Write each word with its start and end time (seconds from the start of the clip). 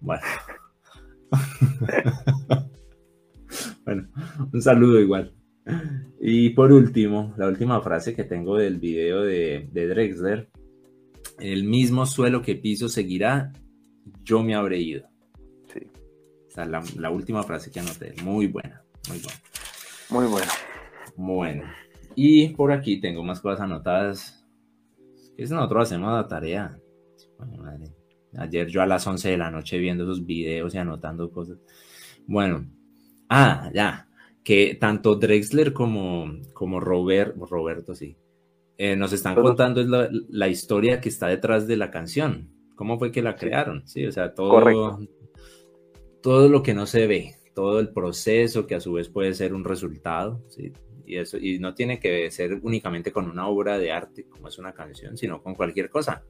Bueno. 0.00 0.22
bueno, 3.84 4.08
un 4.52 4.62
saludo 4.62 4.98
igual. 5.00 5.34
Y 6.20 6.50
por 6.50 6.72
último, 6.72 7.34
la 7.36 7.46
última 7.46 7.80
frase 7.80 8.14
que 8.14 8.24
tengo 8.24 8.56
del 8.56 8.78
video 8.78 9.22
de, 9.22 9.68
de 9.72 9.88
Drexler, 9.88 10.50
el 11.38 11.64
mismo 11.64 12.06
suelo 12.06 12.42
que 12.42 12.56
piso 12.56 12.88
seguirá, 12.88 13.52
yo 14.22 14.42
me 14.42 14.54
habré 14.54 14.78
ido. 14.80 15.08
Sí. 15.72 15.80
O 16.48 16.50
sea, 16.50 16.66
la, 16.66 17.10
última 17.10 17.42
frase 17.42 17.70
que 17.70 17.80
anoté, 17.80 18.14
muy 18.22 18.46
buena, 18.46 18.82
muy 19.08 19.18
buena. 19.18 19.40
Muy 20.10 20.26
buena. 20.26 20.52
Bueno, 21.16 21.62
y 22.14 22.48
por 22.50 22.72
aquí 22.72 23.00
tengo 23.00 23.22
más 23.22 23.40
cosas 23.40 23.60
anotadas. 23.60 24.44
Es 25.36 25.50
nosotros 25.50 25.88
hacemos 25.88 26.12
la 26.12 26.28
tarea. 26.28 26.78
Ayer 28.36 28.68
yo 28.68 28.82
a 28.82 28.86
las 28.86 29.06
11 29.06 29.30
de 29.30 29.38
la 29.38 29.50
noche 29.50 29.78
viendo 29.78 30.04
esos 30.04 30.24
videos 30.24 30.74
y 30.74 30.78
anotando 30.78 31.30
cosas. 31.30 31.58
Bueno, 32.26 32.66
ah, 33.28 33.70
ya, 33.74 34.08
que 34.44 34.76
tanto 34.80 35.16
Drexler 35.16 35.72
como, 35.72 36.32
como 36.52 36.80
Robert, 36.80 37.36
Roberto, 37.36 37.94
sí, 37.94 38.16
eh, 38.78 38.96
nos 38.96 39.12
están 39.12 39.34
contando 39.34 39.82
la, 39.82 40.08
la, 40.28 40.48
historia 40.48 41.00
que 41.00 41.08
está 41.08 41.26
detrás 41.26 41.66
de 41.66 41.76
la 41.76 41.90
canción. 41.90 42.50
¿Cómo 42.76 42.98
fue 42.98 43.12
que 43.12 43.22
la 43.22 43.36
crearon? 43.36 43.86
Sí, 43.86 44.06
o 44.06 44.12
sea, 44.12 44.34
todo, 44.34 44.98
todo 46.22 46.48
lo 46.48 46.62
que 46.62 46.72
no 46.72 46.86
se 46.86 47.06
ve, 47.06 47.34
todo 47.54 47.80
el 47.80 47.90
proceso 47.90 48.66
que 48.66 48.76
a 48.76 48.80
su 48.80 48.94
vez 48.94 49.08
puede 49.08 49.34
ser 49.34 49.52
un 49.52 49.64
resultado, 49.64 50.42
¿sí? 50.48 50.72
y 51.10 51.18
eso, 51.18 51.36
y 51.38 51.58
no 51.58 51.74
tiene 51.74 51.98
que 51.98 52.30
ser 52.30 52.60
únicamente 52.62 53.10
con 53.10 53.28
una 53.28 53.48
obra 53.48 53.78
de 53.78 53.90
arte 53.90 54.26
como 54.28 54.48
es 54.48 54.58
una 54.58 54.72
canción, 54.72 55.16
sino 55.16 55.42
con 55.42 55.54
cualquier 55.54 55.90
cosa. 55.90 56.22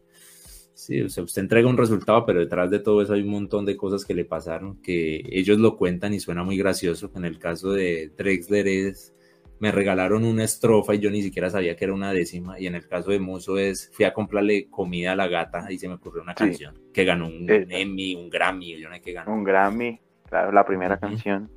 Sí, 0.81 1.03
o 1.03 1.11
sea, 1.11 1.25
usted 1.25 1.43
entrega 1.43 1.69
un 1.69 1.77
resultado, 1.77 2.25
pero 2.25 2.41
detrás 2.41 2.71
de 2.71 2.79
todo 2.79 3.03
eso 3.03 3.13
hay 3.13 3.21
un 3.21 3.29
montón 3.29 3.67
de 3.67 3.77
cosas 3.77 4.03
que 4.03 4.15
le 4.15 4.25
pasaron, 4.25 4.81
que 4.81 5.23
ellos 5.31 5.59
lo 5.59 5.77
cuentan 5.77 6.15
y 6.15 6.21
suena 6.21 6.43
muy 6.43 6.57
gracioso. 6.57 7.13
En 7.15 7.27
el 7.27 7.39
caso 7.39 7.73
de 7.73 8.11
Drexler 8.17 8.67
es, 8.67 9.15
me 9.59 9.73
regalaron 9.73 10.25
una 10.25 10.43
estrofa 10.43 10.95
y 10.95 10.99
yo 10.99 11.11
ni 11.11 11.21
siquiera 11.21 11.51
sabía 11.51 11.77
que 11.77 11.85
era 11.85 11.93
una 11.93 12.15
décima. 12.15 12.59
Y 12.59 12.67
en 12.67 12.77
el 12.77 12.89
caso 12.89 13.11
de 13.11 13.21
Muso 13.21 13.59
es, 13.59 13.91
fui 13.93 14.07
a 14.07 14.15
comprarle 14.15 14.71
comida 14.71 15.13
a 15.13 15.17
la 15.17 15.29
gata 15.29 15.71
y 15.71 15.79
se 15.79 15.87
me 15.87 15.97
ocurrió 15.97 16.23
una 16.23 16.35
canción 16.35 16.75
que 16.95 17.05
ganó 17.05 17.27
un, 17.27 17.47
Emmy, 17.47 18.15
un 18.15 18.31
Grammy, 18.31 18.81
yo 18.81 18.89
no 18.89 18.95
sé 18.95 19.03
qué 19.03 19.13
ganó. 19.13 19.35
Un 19.35 19.45
Grammy, 19.45 20.01
claro, 20.31 20.51
la 20.51 20.65
primera 20.65 20.99
canción 20.99 21.51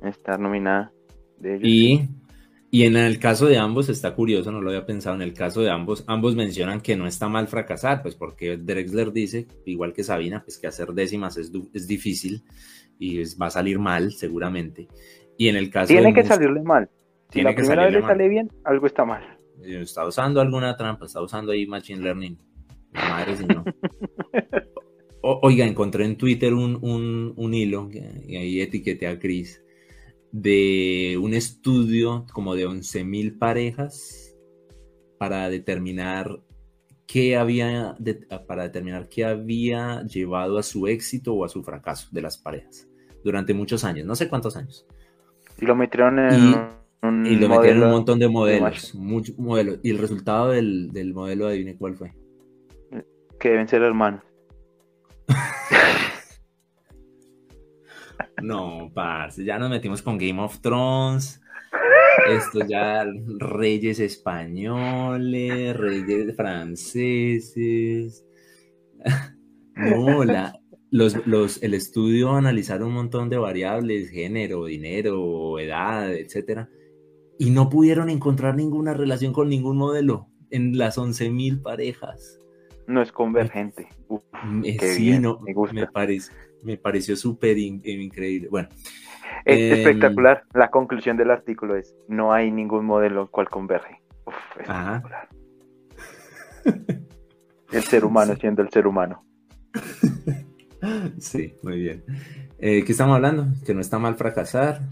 en 0.00 0.08
estar 0.08 0.40
nominada 0.40 0.90
de 1.36 1.56
ellos. 1.56 1.68
Y 1.68 2.08
y 2.74 2.82
en 2.86 2.96
el 2.96 3.20
caso 3.20 3.46
de 3.46 3.56
ambos 3.56 3.88
está 3.88 4.16
curioso, 4.16 4.50
no 4.50 4.60
lo 4.60 4.70
había 4.70 4.84
pensado, 4.84 5.14
en 5.14 5.22
el 5.22 5.32
caso 5.32 5.60
de 5.60 5.70
ambos, 5.70 6.02
ambos 6.08 6.34
mencionan 6.34 6.80
que 6.80 6.96
no 6.96 7.06
está 7.06 7.28
mal 7.28 7.46
fracasar, 7.46 8.02
pues 8.02 8.16
porque 8.16 8.56
Drexler 8.56 9.12
dice, 9.12 9.46
igual 9.64 9.92
que 9.92 10.02
Sabina, 10.02 10.42
pues 10.42 10.58
que 10.58 10.66
hacer 10.66 10.88
décimas 10.88 11.36
es, 11.36 11.52
es 11.72 11.86
difícil 11.86 12.42
y 12.98 13.22
va 13.36 13.46
a 13.46 13.50
salir 13.50 13.78
mal 13.78 14.10
seguramente. 14.10 14.88
Y 15.38 15.46
en 15.46 15.54
el 15.54 15.70
caso 15.70 15.92
Tiene 15.92 16.12
que 16.12 16.24
salirle 16.24 16.64
mal. 16.64 16.90
Si 17.30 17.42
la 17.42 17.54
primera 17.54 17.84
vez 17.84 17.92
le 17.92 18.02
sale 18.02 18.28
bien, 18.28 18.50
algo 18.64 18.88
está 18.88 19.04
mal. 19.04 19.22
Está 19.62 20.04
usando 20.04 20.40
alguna 20.40 20.76
trampa, 20.76 21.06
está 21.06 21.22
usando 21.22 21.52
ahí 21.52 21.68
Machine 21.68 22.02
Learning. 22.02 22.36
Madre 22.92 23.36
si 23.36 23.46
no. 23.46 23.62
oiga, 25.22 25.64
encontré 25.64 26.06
en 26.06 26.16
Twitter 26.16 26.52
un, 26.52 26.80
un, 26.82 27.34
un 27.36 27.54
hilo, 27.54 27.88
y 28.26 28.34
ahí 28.34 28.60
etiqueté 28.60 29.06
a 29.06 29.16
Chris, 29.20 29.63
de 30.34 31.16
un 31.22 31.32
estudio 31.32 32.26
como 32.32 32.56
de 32.56 32.66
11.000 32.66 33.38
parejas 33.38 34.36
para 35.16 35.48
determinar 35.48 36.40
qué 37.06 37.36
había 37.36 37.94
para 38.48 38.64
determinar 38.64 39.08
qué 39.08 39.24
había 39.24 40.02
llevado 40.02 40.58
a 40.58 40.64
su 40.64 40.88
éxito 40.88 41.34
o 41.34 41.44
a 41.44 41.48
su 41.48 41.62
fracaso 41.62 42.08
de 42.10 42.20
las 42.20 42.36
parejas 42.36 42.88
durante 43.22 43.54
muchos 43.54 43.84
años, 43.84 44.06
no 44.06 44.16
sé 44.16 44.28
cuántos 44.28 44.56
años. 44.56 44.84
Y 45.60 45.66
lo 45.66 45.76
metieron 45.76 46.18
en 46.18 46.54
un, 47.00 47.26
y 47.26 47.36
lo 47.36 47.48
metieron 47.48 47.78
en 47.78 47.84
un 47.84 47.90
montón 47.90 48.18
de 48.18 48.28
modelos, 48.28 48.92
muchos 48.96 49.38
modelos. 49.38 49.78
Y 49.84 49.90
el 49.90 49.98
resultado 49.98 50.50
del, 50.50 50.90
del 50.90 51.14
modelo, 51.14 51.46
adivine 51.46 51.76
cuál 51.76 51.94
fue. 51.94 52.12
Que 53.38 53.50
deben 53.50 53.68
ser 53.68 53.82
hermanos. 53.82 54.24
No, 58.44 58.90
parce, 58.92 59.42
ya 59.42 59.58
nos 59.58 59.70
metimos 59.70 60.02
con 60.02 60.18
Game 60.18 60.38
of 60.38 60.60
Thrones. 60.60 61.40
Esto 62.28 62.60
ya, 62.68 63.06
reyes 63.38 64.00
españoles, 64.00 65.74
reyes 65.74 66.36
franceses. 66.36 68.22
No, 69.76 70.22
los, 70.90 71.26
los, 71.26 71.62
el 71.62 71.74
estudio 71.74 72.32
analizaron 72.32 72.88
un 72.88 72.94
montón 72.94 73.30
de 73.30 73.38
variables, 73.38 74.10
género, 74.10 74.66
dinero, 74.66 75.58
edad, 75.58 76.12
etcétera, 76.14 76.68
y 77.38 77.50
no 77.50 77.70
pudieron 77.70 78.10
encontrar 78.10 78.54
ninguna 78.54 78.92
relación 78.94 79.32
con 79.32 79.48
ningún 79.48 79.78
modelo 79.78 80.28
en 80.50 80.76
las 80.78 80.98
11.000 80.98 81.62
parejas. 81.62 82.38
No 82.86 83.00
es 83.00 83.10
convergente. 83.10 83.88
Eh, 84.62 84.78
sí, 84.78 85.18
no, 85.18 85.40
me, 85.40 85.54
me 85.72 85.86
parece 85.88 86.30
me 86.64 86.76
pareció 86.76 87.16
súper 87.16 87.58
increíble. 87.58 88.48
Bueno. 88.50 88.68
Em, 89.44 89.72
espectacular. 89.72 90.44
La 90.54 90.70
conclusión 90.70 91.16
del 91.16 91.30
artículo 91.30 91.76
es, 91.76 91.94
no 92.08 92.32
hay 92.32 92.50
ningún 92.50 92.84
modelo 92.86 93.30
cual 93.30 93.48
converge. 93.48 94.00
el 97.72 97.82
ser 97.82 98.04
humano 98.04 98.34
siendo 98.40 98.62
el 98.62 98.70
ser 98.70 98.86
humano. 98.86 99.24
Sí, 101.18 101.54
muy 101.62 101.80
bien. 101.80 102.04
Eh, 102.58 102.84
¿Qué 102.84 102.92
estamos 102.92 103.16
hablando? 103.16 103.46
Que 103.64 103.72
no 103.72 103.80
está 103.80 103.98
mal 103.98 104.16
fracasar. 104.16 104.82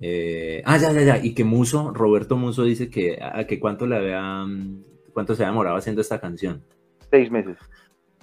Eh, 0.00 0.60
ah, 0.64 0.76
ya, 0.76 0.92
ya, 0.92 1.02
ya. 1.02 1.18
Y 1.24 1.34
que 1.34 1.44
Muso, 1.44 1.92
Roberto 1.92 2.36
Muso 2.36 2.64
dice 2.64 2.90
que, 2.90 3.18
a, 3.22 3.46
que 3.46 3.60
cuánto 3.60 3.86
le 3.86 3.96
había, 3.96 4.44
cuánto 5.12 5.34
se 5.34 5.42
había 5.42 5.52
demorado 5.52 5.76
haciendo 5.76 6.00
esta 6.00 6.20
canción. 6.20 6.64
Seis 7.10 7.30
meses. 7.30 7.56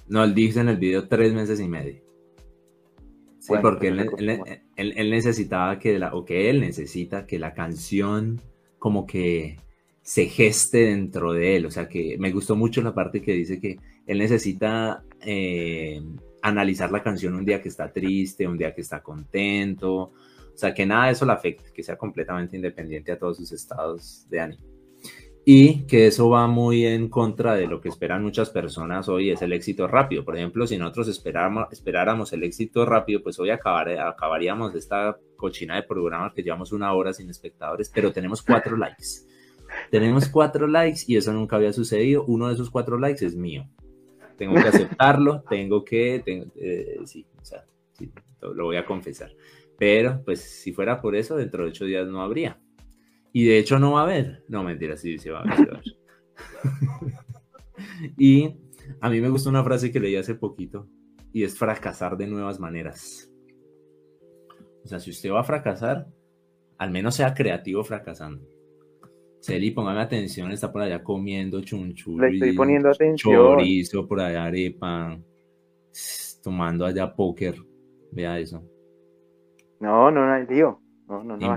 No, 0.08 0.24
él 0.24 0.34
dice 0.36 0.60
en 0.60 0.68
el 0.70 0.78
video 0.78 1.08
tres 1.08 1.34
meses 1.34 1.60
y 1.62 1.68
medio. 1.70 2.02
Sí, 3.42 3.54
porque 3.60 3.88
él, 3.88 5.10
necesitaba 5.10 5.80
que 5.80 5.98
la, 5.98 6.14
o 6.14 6.24
que 6.24 6.52
él 6.52 6.62
necesita 6.62 7.26
que 7.26 7.40
la 7.40 7.56
canción 7.56 8.40
como 8.78 9.08
que 9.08 9.58
se 10.04 10.28
geste 10.28 10.86
dentro 10.86 11.34
de 11.34 11.56
él. 11.56 11.66
O 11.66 11.72
sea, 11.72 11.90
que 11.90 12.18
me 12.20 12.32
gustó 12.32 12.56
mucho 12.56 12.84
la 12.84 12.94
parte 12.94 13.20
que 13.20 13.34
dice 13.34 13.60
que 13.60 13.80
él 14.06 14.20
necesita 14.20 15.04
eh, 15.22 16.04
analizar 16.44 16.92
la 16.92 17.02
canción 17.02 17.34
un 17.34 17.44
día 17.44 17.64
que 17.64 17.70
está 17.70 17.92
triste, 17.92 18.48
un 18.48 18.60
día 18.60 18.76
que 18.76 18.82
está 18.82 19.02
contento. 19.02 19.96
O 19.96 20.12
sea, 20.54 20.72
que 20.72 20.86
nada 20.86 21.08
de 21.08 21.14
eso 21.14 21.26
le 21.26 21.32
afecte, 21.32 21.72
que 21.74 21.82
sea 21.82 21.98
completamente 21.98 22.56
independiente 22.56 23.12
a 23.12 23.18
todos 23.18 23.38
sus 23.38 23.52
estados 23.54 24.28
de 24.30 24.40
ánimo 24.40 24.72
y 25.44 25.86
que 25.88 26.08
eso 26.08 26.30
va 26.30 26.46
muy 26.48 26.86
en 26.86 27.10
contra 27.10 27.56
de 27.56 27.66
lo 27.66 27.82
que 27.82 27.90
esperan 27.90 28.22
muchas 28.22 28.52
personas 28.52 29.10
hoy, 29.10 29.32
es 29.32 29.42
el 29.42 29.54
éxito 29.54 29.88
rápido. 29.88 30.24
Por 30.24 30.38
ejemplo, 30.38 30.68
si 30.68 30.78
nosotros 30.78 31.08
esperáramos, 31.08 31.66
esperáramos 31.72 32.32
el 32.34 32.44
éxito 32.44 32.86
rápido, 32.86 33.24
pues 33.24 33.40
hoy 33.40 33.50
acabar, 33.50 33.90
acabaríamos 33.90 34.76
esta 34.76 35.18
cochina 35.36 35.76
de 35.76 35.84
programa 35.84 36.32
que 36.34 36.44
llevamos 36.44 36.72
una 36.72 36.94
hora 36.94 37.12
sin 37.12 37.30
espectadores, 37.30 37.90
pero 37.90 38.12
tenemos 38.12 38.44
cuatro 38.44 38.78
likes. 38.78 39.26
Tenemos 39.90 40.28
cuatro 40.28 40.68
likes 40.68 41.02
y 41.08 41.16
eso 41.16 41.34
nunca 41.34 41.56
había 41.56 41.74
sucedido. 41.74 42.24
Uno 42.26 42.48
de 42.48 42.54
esos 42.54 42.70
cuatro 42.70 43.00
likes 43.00 43.26
es 43.26 43.36
mío. 43.36 43.68
Tengo 44.38 44.56
que 44.56 44.68
aceptarlo, 44.68 45.44
tengo 45.50 45.84
que, 45.84 46.24
eh, 46.56 47.00
sí, 47.06 47.26
o 47.40 47.46
sea, 47.46 47.66
sí, 47.94 48.12
lo 48.42 48.66
voy 48.66 48.78
a 48.78 48.86
confesar. 48.86 49.32
Pero, 49.78 50.22
pues, 50.24 50.42
si 50.42 50.72
fuera 50.72 51.02
por 51.02 51.16
eso, 51.16 51.36
dentro 51.36 51.64
de 51.64 51.70
ocho 51.72 51.86
días 51.86 52.08
no 52.08 52.22
habría. 52.22 52.60
Y 53.34 53.46
de 53.46 53.58
hecho 53.60 53.80
no 53.80 53.94
va 53.94 54.02
a 54.02 54.04
haber. 54.04 54.44
No, 54.48 54.64
mentira, 54.64 54.98
sí, 54.98 55.18
sí 55.18 55.30
va 55.30 55.40
a 55.40 55.42
haber. 55.44 55.82
y 58.18 58.56
a 59.00 59.10
mí 59.10 59.22
me 59.22 59.30
gustó 59.30 59.50
una 59.50 59.64
frase 59.64 59.92
que 59.92 60.00
leí 60.00 60.16
hace 60.16 60.36
poquito 60.36 60.88
y 61.32 61.44
es 61.44 61.58
fracasar 61.58 62.18
de 62.18 62.28
nuevas 62.28 62.60
maneras. 62.60 63.32
O 64.84 64.88
sea, 64.88 65.00
si 65.00 65.12
usted 65.12 65.32
va 65.32 65.42
a 65.42 65.46
fracasar, 65.46 66.08
al 66.78 66.92
menos 66.92 67.16
sea 67.16 67.34
creativo 67.34 67.84
fracasando. 67.84 68.46
Celi, 69.40 69.72
póngame 69.72 70.02
atención, 70.02 70.52
está 70.52 70.72
por 70.72 70.82
allá 70.82 71.04
comiendo 71.04 71.62
chunchu. 71.62 72.20
Le 72.20 72.30
estoy 72.30 72.54
poniendo 72.54 72.90
atención. 72.90 73.36
Chorizo, 73.36 74.08
por 74.08 74.20
allá 74.20 74.46
arepa, 74.46 75.18
tomando 76.44 76.86
allá 76.86 77.14
póker. 77.14 77.56
Vea 78.12 78.40
eso. 78.40 78.64
No, 79.80 80.12
no, 80.12 80.28
no, 80.28 80.48
tío. 80.48 80.81
No, 81.12 81.24
no, 81.26 81.36
no, 81.36 81.56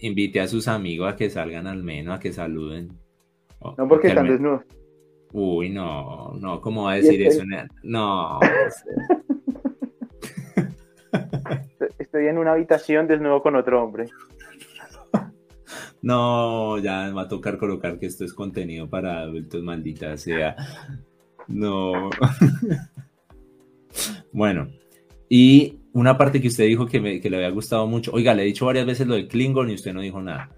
invite, 0.00 0.40
a, 0.40 0.46
sus 0.46 0.68
amigos 0.68 1.12
a 1.12 1.16
que 1.16 1.28
salgan 1.28 1.66
al 1.66 1.82
menos, 1.82 2.16
a 2.16 2.20
que 2.20 2.32
saluden. 2.32 2.92
no, 3.76 3.88
porque 3.88 4.06
están 4.08 4.28
desnudos. 4.28 4.62
Uy, 5.32 5.70
no, 5.70 6.34
no, 6.38 6.60
¿cómo 6.60 6.84
va 6.84 6.92
a 6.92 6.96
decir 6.96 7.20
eso? 7.26 7.42
No. 7.82 8.38
Estoy 11.98 12.28
en 12.28 12.38
una 12.38 12.52
habitación 12.52 13.08
desnudo 13.08 13.42
con 13.42 13.56
otro 13.56 13.82
hombre. 13.82 14.06
No, 16.00 16.78
ya 16.78 17.06
me 17.06 17.12
va 17.12 17.22
a 17.22 17.28
tocar 17.28 17.58
colocar 17.58 17.98
que 17.98 18.06
esto 18.06 18.24
es 18.24 18.32
contenido 18.32 18.88
para 18.88 19.18
adultos, 19.18 19.64
maldita 19.64 20.16
sea. 20.16 20.54
No. 21.48 22.10
Bueno, 24.32 24.68
y 25.28 25.81
una 25.92 26.16
parte 26.16 26.40
que 26.40 26.48
usted 26.48 26.64
dijo 26.64 26.86
que, 26.86 27.00
le 27.00 27.36
había 27.36 27.50
gustado 27.50 27.86
mucho. 27.86 28.12
Oiga, 28.12 28.34
le 28.34 28.42
he 28.42 28.46
dicho 28.46 28.66
varias 28.66 28.86
veces 28.86 29.06
lo 29.06 29.14
de 29.14 29.28
Klingon 29.28 29.70
y 29.70 29.74
usted 29.74 29.92
no 29.92 30.00
dijo 30.00 30.20
nada. 30.20 30.50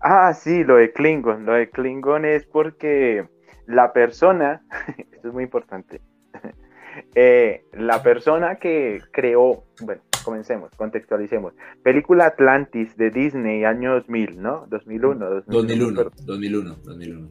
Ah, 0.00 0.32
sí, 0.34 0.64
lo 0.64 0.76
de 0.76 0.92
Klingon. 0.92 1.46
Lo 1.46 1.54
de 1.54 1.70
Klingon 1.70 2.24
es 2.24 2.44
porque 2.46 3.26
la 3.66 3.92
persona, 3.92 4.62
esto 5.12 5.28
es 5.28 5.34
muy 5.34 5.44
importante, 5.44 6.00
eh, 7.14 7.64
la 7.72 8.02
persona 8.02 8.56
que 8.56 9.00
creó, 9.12 9.64
bueno, 9.82 10.02
comencemos, 10.24 10.70
contextualicemos. 10.76 11.54
Película 11.82 12.26
Atlantis 12.26 12.96
de 12.96 13.10
Disney, 13.10 13.64
año 13.64 13.94
2000, 13.94 14.42
¿no? 14.42 14.66
2001. 14.68 15.42
2001, 15.46 16.10
2001, 16.24 16.76
2001. 16.84 17.28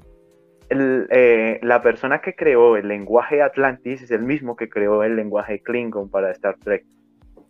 la 1.62 1.82
persona 1.82 2.22
que 2.22 2.36
creó 2.36 2.78
el 2.78 2.88
lenguaje 2.88 3.42
Atlantis 3.42 4.02
es 4.02 4.12
el 4.12 4.24
mismo 4.24 4.56
que 4.56 4.70
creó 4.70 5.04
el 5.04 5.16
lenguaje 5.16 5.62
Klingon 5.62 6.10
para 6.10 6.32
Star 6.32 6.58
Trek. 6.58 6.86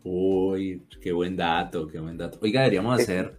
Uy, 0.04 0.86
qué 1.02 1.12
buen 1.12 1.36
dato, 1.36 1.88
qué 1.88 2.00
buen 2.00 2.18
dato. 2.18 2.38
Oiga, 2.42 2.62
deberíamos 2.62 3.00
hacer, 3.00 3.36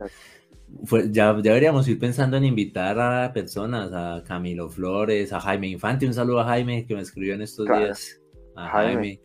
ya, 1.10 1.34
deberíamos 1.34 1.86
ir 1.88 1.98
pensando 1.98 2.36
en 2.36 2.44
invitar 2.44 2.98
a 2.98 3.32
personas, 3.32 3.92
a 3.92 4.22
Camilo 4.26 4.68
Flores, 4.70 5.32
a 5.32 5.40
Jaime 5.40 5.68
Infante, 5.68 6.06
un 6.06 6.14
saludo 6.14 6.40
a 6.40 6.44
Jaime 6.44 6.86
que 6.86 6.94
me 6.94 7.02
escribió 7.02 7.34
en 7.34 7.42
estos 7.42 7.66
días, 7.66 8.20
a 8.56 8.68
Jaime, 8.68 9.20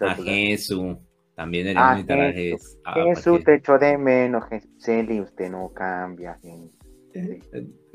a 0.00 0.14
Jesús. 0.14 0.96
También 1.34 1.64
deberíamos 1.64 1.90
ah, 1.90 1.98
invitar 1.98 2.20
a 2.20 2.32
Jesús. 2.32 2.78
Jesús 2.94 3.44
te 3.44 3.54
echo 3.56 3.78
de 3.78 3.98
menos, 3.98 4.44
Celi, 4.78 5.20
usted 5.20 5.50
no 5.50 5.70
cambia. 5.74 6.38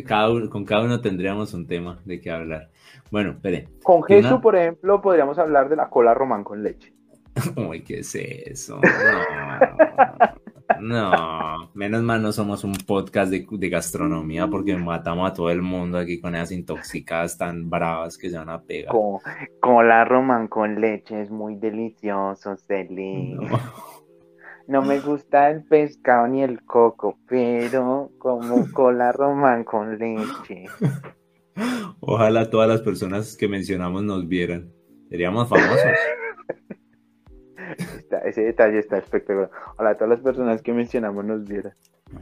Cada 0.06 0.50
con 0.50 0.66
cada 0.66 0.84
uno 0.84 1.02
tendríamos 1.02 1.54
un 1.54 1.66
tema 1.66 2.00
de 2.06 2.20
qué 2.20 2.30
hablar. 2.30 2.70
Bueno, 3.12 3.32
espere. 3.32 3.68
Con 3.84 4.04
Jesús, 4.04 4.40
por 4.42 4.56
ejemplo, 4.56 5.02
podríamos 5.02 5.40
hablar 5.40 5.70
de 5.70 5.76
la 5.76 5.90
cola 5.90 6.14
román 6.14 6.44
con 6.44 6.64
leche. 6.64 6.97
Uy, 7.56 7.82
¿qué 7.84 8.00
es 8.00 8.16
eso? 8.16 8.80
No, 10.80 11.72
menos 11.74 12.04
mal 12.04 12.22
no 12.22 12.32
somos 12.32 12.64
un 12.64 12.74
podcast 12.74 13.32
de, 13.32 13.70
gastronomía 13.70 14.48
porque 14.48 14.76
matamos 14.76 15.32
a 15.32 15.34
todo 15.34 15.50
el 15.50 15.62
mundo 15.62 15.98
aquí 15.98 16.20
con 16.20 16.36
esas 16.36 16.52
intoxicadas 16.52 17.38
tan 17.38 17.70
bravas 17.70 18.18
que 18.18 18.30
se 18.30 18.38
van 18.38 18.50
a 18.50 18.62
pegar. 18.62 18.94
Con, 19.60 19.88
la 19.88 20.06
román 20.06 20.48
con 20.48 20.80
leche 20.80 21.22
es 21.22 21.32
muy 21.32 21.56
delicioso, 21.56 22.56
Celi. 22.58 23.34
No. 23.34 23.60
no. 24.68 24.82
me 24.82 25.00
gusta 25.00 25.50
el 25.50 25.64
pescado 25.64 26.28
ni 26.28 26.44
el 26.44 26.64
coco, 26.64 27.18
pero 27.28 28.12
como 28.20 28.72
cola 28.72 29.12
román 29.12 29.64
con 29.64 29.98
leche. 29.98 30.66
Ojalá 32.00 32.50
todas 32.50 32.70
las 32.70 32.82
personas 32.82 33.36
que 33.36 33.48
mencionamos 33.48 34.04
nos 34.04 34.28
vieran. 34.28 34.72
Seríamos 35.10 35.50
famosos 35.50 35.80
ese 38.26 38.42
detalle 38.42 38.80
está 38.80 38.98
espectacular. 38.98 39.50
Hola 39.78 39.92
a 39.92 39.96
todas 39.96 40.10
las 40.10 40.20
personas 40.22 40.62
que 40.62 40.74
mencionamos 40.74 41.26
nos 41.26 41.48
vieran. 41.48 41.74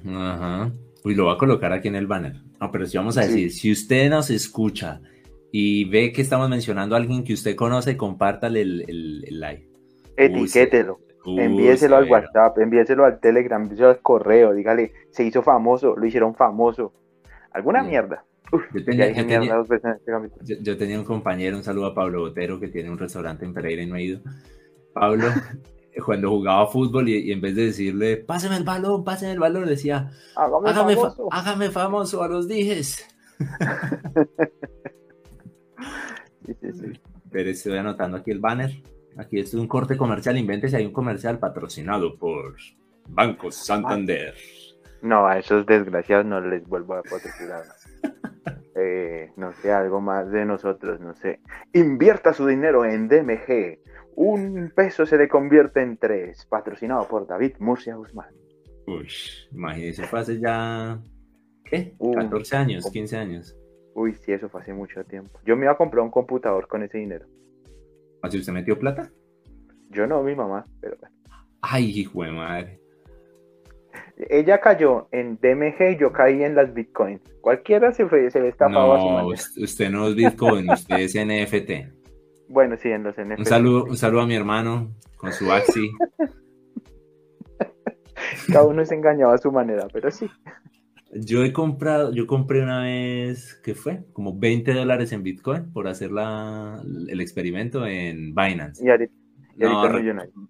Ajá. 0.07 0.71
Uy, 1.03 1.13
lo 1.13 1.25
voy 1.25 1.35
a 1.35 1.37
colocar 1.37 1.71
aquí 1.71 1.87
en 1.87 1.95
el 1.95 2.07
banner. 2.07 2.33
No, 2.59 2.71
pero 2.71 2.85
sí 2.85 2.97
vamos 2.97 3.17
a 3.17 3.21
decir, 3.21 3.51
si 3.51 3.71
usted 3.71 4.09
nos 4.09 4.29
escucha 4.29 5.01
y 5.51 5.85
ve 5.85 6.11
que 6.11 6.21
estamos 6.21 6.49
mencionando 6.49 6.95
a 6.95 6.97
alguien 6.97 7.23
que 7.23 7.33
usted 7.33 7.55
conoce, 7.55 7.95
compártale 7.95 8.61
el, 8.61 8.85
el, 8.87 9.39
live. 9.39 9.69
Etiquételo. 10.17 10.99
envíeselo 11.25 11.97
al 11.97 12.09
WhatsApp, 12.09 12.57
envíeselo 12.57 13.05
al 13.05 13.19
Telegram, 13.19 13.61
envíeselo 13.61 13.89
al 13.89 14.01
correo, 14.01 14.53
dígale, 14.53 14.93
se 15.11 15.23
hizo 15.23 15.43
famoso, 15.43 15.95
lo 15.95 16.05
hicieron 16.05 16.33
famoso. 16.35 16.93
Alguna 17.51 17.83
mierda. 17.83 18.25
yo, 18.73 18.83
tenía, 18.83 19.07
este 19.07 20.61
yo, 20.61 20.77
tenía, 20.77 20.99
un 20.99 21.05
compañero, 21.05 21.57
un 21.57 21.63
saludo 21.63 21.87
a 21.87 21.95
Pablo 21.95 22.21
Botero, 22.21 22.59
que 22.59 22.67
tiene 22.67 22.89
un 22.89 22.97
restaurante 22.97 23.45
en 23.45 23.53
Pereira 23.53 23.83
y 23.83 23.85
no 23.85 23.95
ha 23.95 24.01
ido. 24.01 24.21
Pablo, 24.95 25.27
cuando 26.05 26.29
jugaba 26.29 26.67
fútbol 26.67 27.09
y, 27.09 27.31
en 27.31 27.41
vez 27.41 27.53
de 27.53 27.65
decirle, 27.65 28.17
páseme 28.17 28.55
el 28.55 28.63
balón, 28.63 29.03
páseme 29.03 29.33
el 29.33 29.39
balón, 29.39 29.65
decía, 29.65 30.09
hágame, 30.37 30.95
famoso. 30.95 31.27
hágame 31.31 31.69
famoso 31.69 32.23
a 32.23 32.29
los 32.29 32.47
dijes. 32.47 33.05
Pero 37.31 37.49
estoy 37.49 37.77
anotando 37.77 38.17
aquí 38.17 38.31
el 38.31 38.39
banner. 38.39 38.81
Aquí 39.17 39.39
es 39.39 39.53
un 39.53 39.67
corte 39.67 39.97
comercial. 39.97 40.37
si 40.69 40.75
hay 40.75 40.85
un 40.85 40.93
comercial 40.93 41.39
patrocinado 41.39 42.17
por 42.17 42.55
Banco 43.09 43.51
Santander. 43.51 44.33
No, 45.01 45.27
a 45.27 45.39
esos 45.39 45.65
desgraciados 45.65 46.25
no 46.25 46.39
les 46.39 46.65
vuelvo 46.65 46.95
a 46.95 47.03
patrocinar. 47.03 47.63
Eh, 48.77 49.31
no 49.37 49.53
sé, 49.53 49.71
algo 49.71 50.01
más 50.01 50.29
de 50.31 50.43
nosotros, 50.43 50.99
no 50.99 51.15
sé. 51.15 51.39
Invierta 51.71 52.33
su 52.33 52.45
dinero 52.45 52.83
en 52.83 53.07
DMG 53.07 53.79
un 54.15 54.71
peso 54.75 55.05
se 55.05 55.17
le 55.17 55.27
convierte 55.27 55.81
en 55.81 55.97
tres, 55.97 56.45
patrocinado 56.45 57.07
por 57.07 57.27
David 57.27 57.55
Murcia 57.59 57.95
Guzmán. 57.95 58.33
Uy, 58.87 59.07
imagínese, 59.51 60.03
fue 60.03 60.19
hace 60.19 60.39
ya, 60.39 60.99
¿qué? 61.65 61.95
14 61.99 62.55
años, 62.55 62.89
15 62.89 63.17
años. 63.17 63.57
Uy, 63.93 64.13
sí, 64.13 64.31
eso 64.31 64.49
fue 64.49 64.61
hace 64.61 64.73
mucho 64.73 65.03
tiempo. 65.05 65.39
Yo 65.45 65.55
me 65.55 65.65
iba 65.65 65.73
a 65.73 65.77
comprar 65.77 66.03
un 66.03 66.11
computador 66.11 66.67
con 66.67 66.83
ese 66.83 66.97
dinero. 66.97 67.25
¿Así 68.21 68.39
usted 68.39 68.53
metió 68.53 68.77
plata? 68.77 69.11
Yo 69.89 70.07
no, 70.07 70.21
mi 70.23 70.35
mamá, 70.35 70.65
pero 70.81 70.97
Ay, 71.61 71.85
hijo 71.85 72.23
de 72.23 72.31
madre. 72.31 72.79
Ella 74.29 74.59
cayó 74.59 75.07
en 75.11 75.37
DMG 75.37 75.93
y 75.93 75.97
yo 75.97 76.11
caí 76.11 76.43
en 76.43 76.55
las 76.55 76.73
bitcoins. 76.73 77.21
Cualquiera 77.41 77.91
se, 77.91 78.05
fue, 78.07 78.29
se 78.31 78.39
le 78.39 78.49
estafaba 78.49 78.97
no, 78.97 79.31
a 79.31 79.37
su 79.37 79.63
Usted 79.63 79.89
no 79.89 80.07
es 80.07 80.15
bitcoin, 80.15 80.69
usted 80.69 80.95
es 80.97 81.15
NFT. 81.15 82.04
Bueno, 82.47 82.77
sí, 82.77 82.89
en 82.89 83.03
los 83.03 83.17
NFT. 83.17 83.39
Un 83.39 83.45
saludo, 83.45 83.85
un 83.85 83.97
saludo 83.97 84.21
a 84.21 84.27
mi 84.27 84.35
hermano 84.35 84.91
con 85.17 85.33
su 85.33 85.51
Axi. 85.51 85.91
Cada 88.51 88.65
uno 88.65 88.85
se 88.85 88.95
engañaba 88.95 89.33
a 89.33 89.37
su 89.37 89.51
manera, 89.51 89.87
pero 89.91 90.11
sí. 90.11 90.29
Yo 91.11 91.43
he 91.43 91.53
comprado, 91.53 92.13
yo 92.13 92.27
compré 92.27 92.61
una 92.61 92.83
vez, 92.83 93.59
¿qué 93.63 93.73
fue? 93.73 94.03
Como 94.11 94.37
20 94.37 94.73
dólares 94.73 95.13
en 95.13 95.23
Bitcoin 95.23 95.71
por 95.71 95.87
hacer 95.87 96.11
la, 96.11 96.81
el 96.83 97.21
experimento 97.21 97.85
en 97.85 98.35
Binance. 98.35 98.85
Y 98.85 98.89
ahorita, 98.89 99.13
no, 99.55 99.87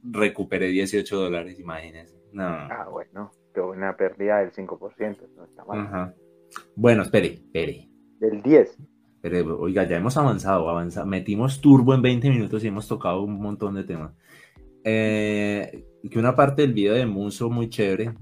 recuperé 0.04 0.70
18 0.70 1.16
dólares, 1.16 1.60
imagínense. 1.60 2.16
No. 2.32 2.44
Ah, 2.44 2.88
bueno, 2.92 3.32
pero 3.54 3.70
una 3.70 3.96
pérdida 3.96 4.40
del 4.40 4.52
5%, 4.52 5.30
no 5.36 5.46
está 5.46 5.64
mal. 5.66 5.80
Ajá. 5.80 6.16
Bueno, 6.76 7.04
espere, 7.04 7.28
espere. 7.28 7.88
Del 8.20 8.42
10. 8.42 8.78
Pero, 9.28 9.60
oiga, 9.60 9.88
ya 9.88 9.98
hemos 9.98 10.16
avanzado, 10.18 10.70
avanzado. 10.70 11.08
Metimos 11.08 11.60
turbo 11.60 11.96
en 11.96 12.04
20 12.04 12.30
minutos 12.30 12.64
y 12.64 12.68
hemos 12.68 12.88
tocado 12.88 13.24
un 13.24 13.42
montón 13.42 13.74
de 13.74 13.84
temas. 13.84 14.14
Eh, 14.84 15.84
que 16.12 16.20
una 16.20 16.36
parte 16.36 16.62
del 16.62 16.74
video 16.74 16.94
de 16.94 17.08
Muso 17.08 17.50
muy 17.50 17.68
chévere. 17.68 18.14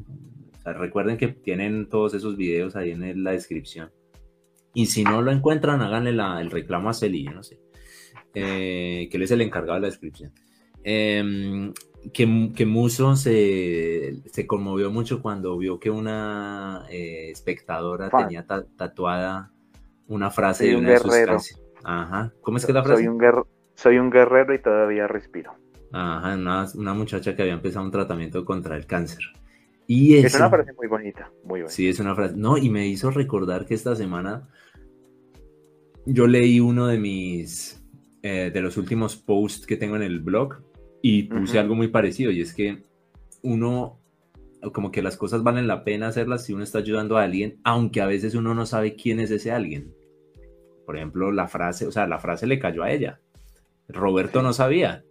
recuerden 0.64 1.18
que 1.18 1.28
tienen 1.28 1.90
todos 1.90 2.14
esos 2.14 2.38
videos 2.38 2.78
ahí 2.78 2.92
en 2.92 3.22
la 3.22 3.32
descripción. 3.32 3.92
Y 4.74 4.86
si 4.86 5.04
no 5.04 5.22
lo 5.22 5.34
encuentran, 5.34 5.82
háganle 5.82 6.12
el 6.12 6.50
reclamo 6.50 6.90
a 6.90 6.94
Celi, 6.94 7.26
no 7.26 7.44
sé. 7.44 7.60
Eh, 8.34 9.10
que 9.12 9.18
él 9.18 9.24
es 9.24 9.32
el 9.32 9.42
encargado 9.42 9.74
de 9.74 9.82
la 9.82 9.88
descripción. 9.88 10.32
Em, 10.86 11.74
que, 12.14 12.52
que, 12.56 12.66
Muso 12.66 13.18
se, 13.18 14.22
se, 14.32 14.48
conmovió 14.48 14.90
mucho 14.90 15.22
cuando 15.22 15.58
vio 15.58 15.82
que 15.82 15.90
una 15.90 16.86
eh, 16.90 17.30
espectadora 17.30 18.10
tenía 18.10 18.46
tatuada 18.46 19.54
una 20.08 20.30
frase 20.30 20.68
de 20.68 20.76
una 20.76 20.90
guerrero. 20.90 21.38
Ajá. 21.84 22.34
¿Cómo 22.42 22.58
es 22.58 22.66
que 22.66 22.74
la 22.74 22.84
frase? 22.84 23.04
Soy 23.04 23.08
un, 23.08 23.20
soy 23.76 23.98
un 23.98 24.10
guerrero 24.10 24.54
y 24.54 24.62
todavía 24.62 25.08
respiro. 25.08 25.54
Ajá, 25.92 26.36
una, 26.76 26.94
muchacha 26.94 27.36
que 27.36 27.42
había 27.44 27.54
empezado 27.54 27.86
un 27.86 27.92
tratamiento 27.92 28.44
contra 28.46 28.76
el 28.76 28.86
cáncer. 28.86 29.24
Y 29.86 30.16
es 30.16 30.34
una 30.36 30.50
frase 30.50 30.74
muy 30.74 30.88
bonita, 30.88 31.32
muy 31.44 31.62
bonita. 31.62 31.70
Sí, 31.70 31.88
es 31.88 32.00
una 32.00 32.16
frase. 32.16 32.36
No, 32.36 32.58
y 32.58 32.70
me 32.70 32.88
hizo 32.88 33.12
recordar 33.12 33.66
que 33.66 33.74
esta 33.74 33.96
semana 33.96 34.50
yo 36.06 36.26
leí 36.26 36.60
uno 36.60 36.88
de 36.88 36.98
mis, 36.98 37.84
eh, 38.22 38.50
de 38.54 38.62
los 38.62 38.78
últimos 38.78 39.16
posts 39.16 39.68
que 39.68 39.78
tengo 39.78 39.96
en 39.96 40.04
el 40.04 40.20
blog 40.20 40.64
y 41.02 41.24
puse 41.24 41.60
algo 41.60 41.76
muy 41.76 41.90
parecido 41.90 42.32
y 42.32 42.42
es 42.42 42.54
que 42.54 42.86
uno 43.42 44.00
como 44.72 44.92
que 44.92 45.02
las 45.02 45.18
cosas 45.18 45.44
valen 45.44 45.68
la 45.68 45.84
pena 45.84 46.08
hacerlas 46.08 46.46
si 46.46 46.54
uno 46.54 46.64
está 46.64 46.80
ayudando 46.80 47.18
a 47.18 47.24
alguien, 47.24 47.60
aunque 47.64 48.02
a 48.02 48.06
veces 48.06 48.36
uno 48.36 48.54
no 48.54 48.66
sabe 48.66 48.96
quién 48.96 49.20
es 49.20 49.32
ese 49.32 49.52
alguien. 49.52 49.94
Por 50.86 50.96
ejemplo, 50.96 51.32
la 51.32 51.48
frase, 51.48 51.86
o 51.86 51.92
sea, 51.92 52.08
la 52.08 52.20
frase 52.20 52.48
le 52.48 52.60
cayó 52.60 52.84
a 52.84 52.92
ella. 52.92 53.20
Roberto 53.90 54.42
no 54.42 54.54
sabía, 54.54 55.04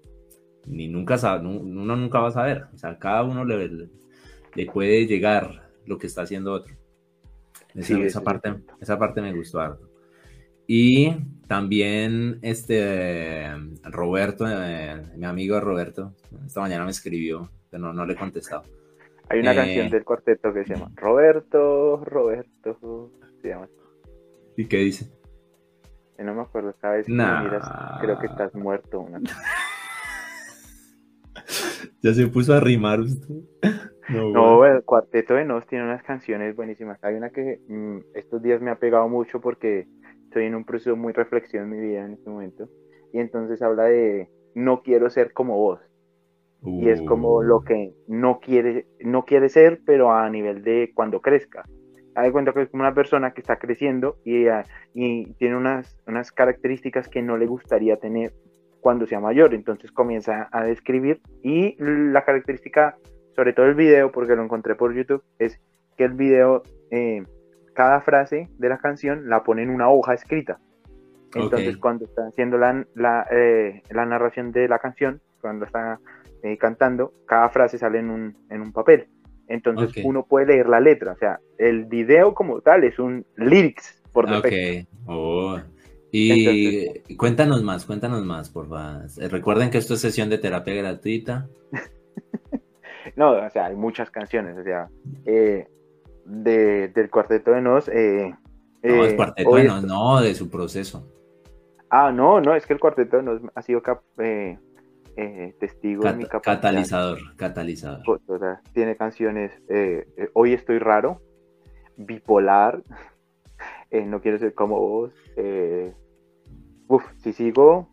ni 0.66 0.88
nunca 0.88 1.18
sabe, 1.18 1.47
uno 1.47 1.97
nunca 1.97 2.21
va 2.21 2.28
a 2.28 2.32
saber. 2.32 2.64
O 2.73 2.78
sea, 2.78 2.99
cada 2.99 3.25
uno 3.25 3.44
le, 3.44 3.88
le 4.54 4.66
puede 4.66 5.06
llegar 5.06 5.71
lo 5.87 5.99
que 5.99 6.06
está 6.06 6.23
haciendo 6.23 6.52
otro. 6.52 6.75
Esa, 7.75 8.23
parte, 8.23 8.54
esa 8.80 8.99
parte 8.99 9.23
me 9.23 9.35
gustó 9.35 9.61
harto. 9.61 9.90
Y 10.66 11.11
también 11.47 12.38
este 12.42 13.50
Roberto, 13.82 14.47
eh, 14.49 15.02
mi 15.16 15.26
amigo 15.26 15.59
Roberto, 15.61 16.14
esta 16.47 16.61
mañana 16.61 16.85
me 16.85 16.90
escribió, 16.90 17.50
pero 17.71 17.82
no, 17.82 17.92
no 17.92 18.06
le 18.06 18.12
he 18.12 18.16
contestado 18.16 18.64
hay 19.29 19.41
una 19.41 19.55
canción 19.55 19.87
eh. 19.87 19.91
del 19.91 20.05
cuarteto 20.05 20.52
que 20.52 20.64
se 20.64 20.75
llama 20.75 20.91
Roberto, 20.95 22.05
Roberto, 22.05 23.11
se 23.41 23.49
llama. 23.49 23.69
¿Y 24.57 24.67
qué 24.67 24.79
dice? 24.79 25.11
no 26.19 26.35
me 26.35 26.43
acuerdo, 26.43 26.75
cada 26.81 26.95
vez 26.95 27.07
que 27.07 27.12
miras, 27.12 27.69
creo 28.00 28.19
que 28.19 28.26
estás 28.26 28.55
muerto. 28.55 29.07
ya 32.02 32.14
se 32.14 32.26
puso 32.29 32.55
a 32.55 32.61
rimar 32.61 33.00
usted. 33.00 33.35
No, 34.09 34.64
el 34.67 34.83
Cuarteto 34.85 35.35
de 35.35 35.45
Nos 35.45 35.67
tiene 35.67 35.85
unas 35.85 36.02
canciones 36.02 36.55
buenísimas. 36.57 37.02
Hay 37.02 37.14
una 37.14 37.31
que 37.31 37.61
mm, 37.69 37.99
estos 38.14 38.43
días 38.43 38.61
me 38.61 38.71
ha 38.71 38.79
pegado 38.79 39.09
mucho 39.09 39.41
porque 39.41 39.87
estoy 40.25 40.45
en 40.45 40.55
un 40.55 40.64
proceso 40.64 40.97
muy 40.97 41.12
reflexión 41.12 41.64
en 41.64 41.71
mi 41.71 41.81
vida 41.81 42.05
en 42.05 42.12
este 42.12 42.29
momento. 42.29 42.69
Y 43.12 43.19
entonces 43.19 43.62
habla 43.62 43.85
de 43.85 44.31
no 44.55 44.83
quiero 44.83 45.09
ser 45.11 45.33
como 45.33 45.57
vos. 45.57 45.81
Y 46.64 46.88
es 46.88 47.02
como 47.02 47.42
lo 47.42 47.59
uh. 47.59 47.64
que 47.64 47.92
no 48.07 48.38
quiere, 48.38 48.87
no 49.00 49.25
quiere 49.25 49.49
ser, 49.49 49.81
pero 49.85 50.12
a 50.12 50.28
nivel 50.31 50.62
de 50.62 50.92
cuando 50.95 51.21
crezca. 51.21 51.64
Hay 52.14 52.31
cuenta 52.31 52.52
que 52.52 52.62
es 52.62 52.69
como 52.69 52.83
una 52.83 52.95
persona 52.95 53.33
que 53.33 53.40
está 53.40 53.57
creciendo 53.57 54.16
y, 54.25 54.47
ah, 54.47 54.64
y 54.95 55.33
tiene 55.35 55.57
unas, 55.57 55.99
unas 56.07 56.31
características 56.31 57.09
que 57.09 57.23
no 57.23 57.37
le 57.37 57.47
gustaría 57.47 57.97
tener 57.97 58.33
cuando 58.81 59.07
sea 59.07 59.19
mayor. 59.19 59.54
Entonces 59.54 59.90
comienza 59.90 60.49
a 60.52 60.64
describir 60.64 61.21
y 61.42 61.75
la 61.78 62.25
característica, 62.25 62.97
sobre 63.35 63.54
todo 63.54 63.66
el 63.66 63.75
video, 63.75 64.12
porque 64.12 64.37
lo 64.37 64.45
encontré 64.45 64.75
por 64.75 64.95
YouTube, 64.95 65.25
es 65.38 65.61
que 65.97 66.04
el 66.04 66.12
video, 66.12 66.62
eh, 66.90 67.25
cada 67.75 68.02
frase 68.02 68.49
de 68.59 68.69
la 68.69 68.78
canción 68.78 69.28
la 69.28 69.42
pone 69.42 69.62
en 69.62 69.71
una 69.71 69.90
hoja 69.90 70.14
escrita. 70.14 70.59
Entonces 71.35 71.78
cuando 71.78 72.04
está 72.04 72.26
haciendo 72.26 72.59
la, 72.59 72.87
la, 72.95 73.26
eh, 73.31 73.83
la 73.90 74.04
narración 74.04 74.52
de 74.52 74.69
la 74.69 74.78
canción, 74.78 75.23
cuando 75.40 75.64
está 75.64 75.99
eh, 76.43 76.59
cantando, 76.59 77.13
cada 77.27 77.49
frase 77.51 77.79
sale 77.79 77.99
en 77.99 78.11
un, 78.11 78.37
en 78.51 78.61
un 78.61 78.73
papel. 78.73 79.09
Entonces 79.49 80.03
uno 80.05 80.25
puede 80.25 80.47
leer 80.47 80.69
la 80.69 80.81
letra. 80.81 81.13
O 81.13 81.17
sea, 81.17 81.41
el 81.59 81.85
video 81.85 82.35
como 82.35 82.61
tal 82.61 82.85
es 82.85 82.99
un 82.99 83.27
lyrics 83.37 84.03
por 84.13 84.29
defecto. 84.29 84.89
Ok. 85.05 85.09
Oh. 85.09 85.59
Y 86.15 87.17
cuéntanos 87.17 87.63
más, 87.63 87.87
cuéntanos 87.87 88.25
más, 88.25 88.51
por 88.51 88.69
favor. 88.69 89.07
Recuerden 89.31 89.71
que 89.71 89.79
esto 89.79 89.95
es 89.95 90.01
sesión 90.01 90.29
de 90.29 90.37
terapia 90.37 90.75
gratuita. 90.75 91.49
no, 93.17 93.33
o 93.33 93.51
sea, 93.51 93.67
hay 93.67 93.77
muchas 93.77 94.11
canciones, 94.11 94.57
o 94.59 94.63
sea, 94.63 94.89
eh, 95.25 95.69
de, 96.27 96.89
del 96.89 97.09
Cuarteto 97.09 97.53
de 97.53 97.63
Nos. 97.63 97.89
Eh, 97.89 98.35
no, 98.83 99.05
el 99.05 99.17
Cuarteto 99.17 99.55
de 99.57 99.65
Nos, 99.65 99.85
no, 99.85 100.21
de 100.21 100.35
su 100.35 100.51
proceso. 100.51 101.09
Ah, 101.89 102.13
no, 102.13 102.43
no, 102.43 102.55
es 102.55 102.67
que 102.67 102.75
el 102.75 102.81
Cuarteto 102.81 103.17
de 103.17 103.23
Nos 103.23 103.41
ha 103.55 103.63
sido 103.63 103.83
eh, 104.19 104.59
eh, 105.16 105.54
testigo 105.61 106.04
de 106.04 106.14
mi 106.14 106.25
capacidad. 106.25 106.57
Catalizador, 106.57 107.37
catalizador. 107.37 108.02
tiene 108.73 108.97
canciones 108.97 109.52
eh, 109.69 110.07
eh, 110.16 110.31
Hoy 110.33 110.52
estoy 110.54 110.78
raro, 110.78 111.21
Bipolar, 111.97 112.83
No 114.07 114.21
quiero 114.23 114.38
ser 114.38 114.54
como 114.54 114.81
vos. 114.81 115.12
uf, 116.88 117.04
si 117.19 117.33
sigo. 117.33 117.90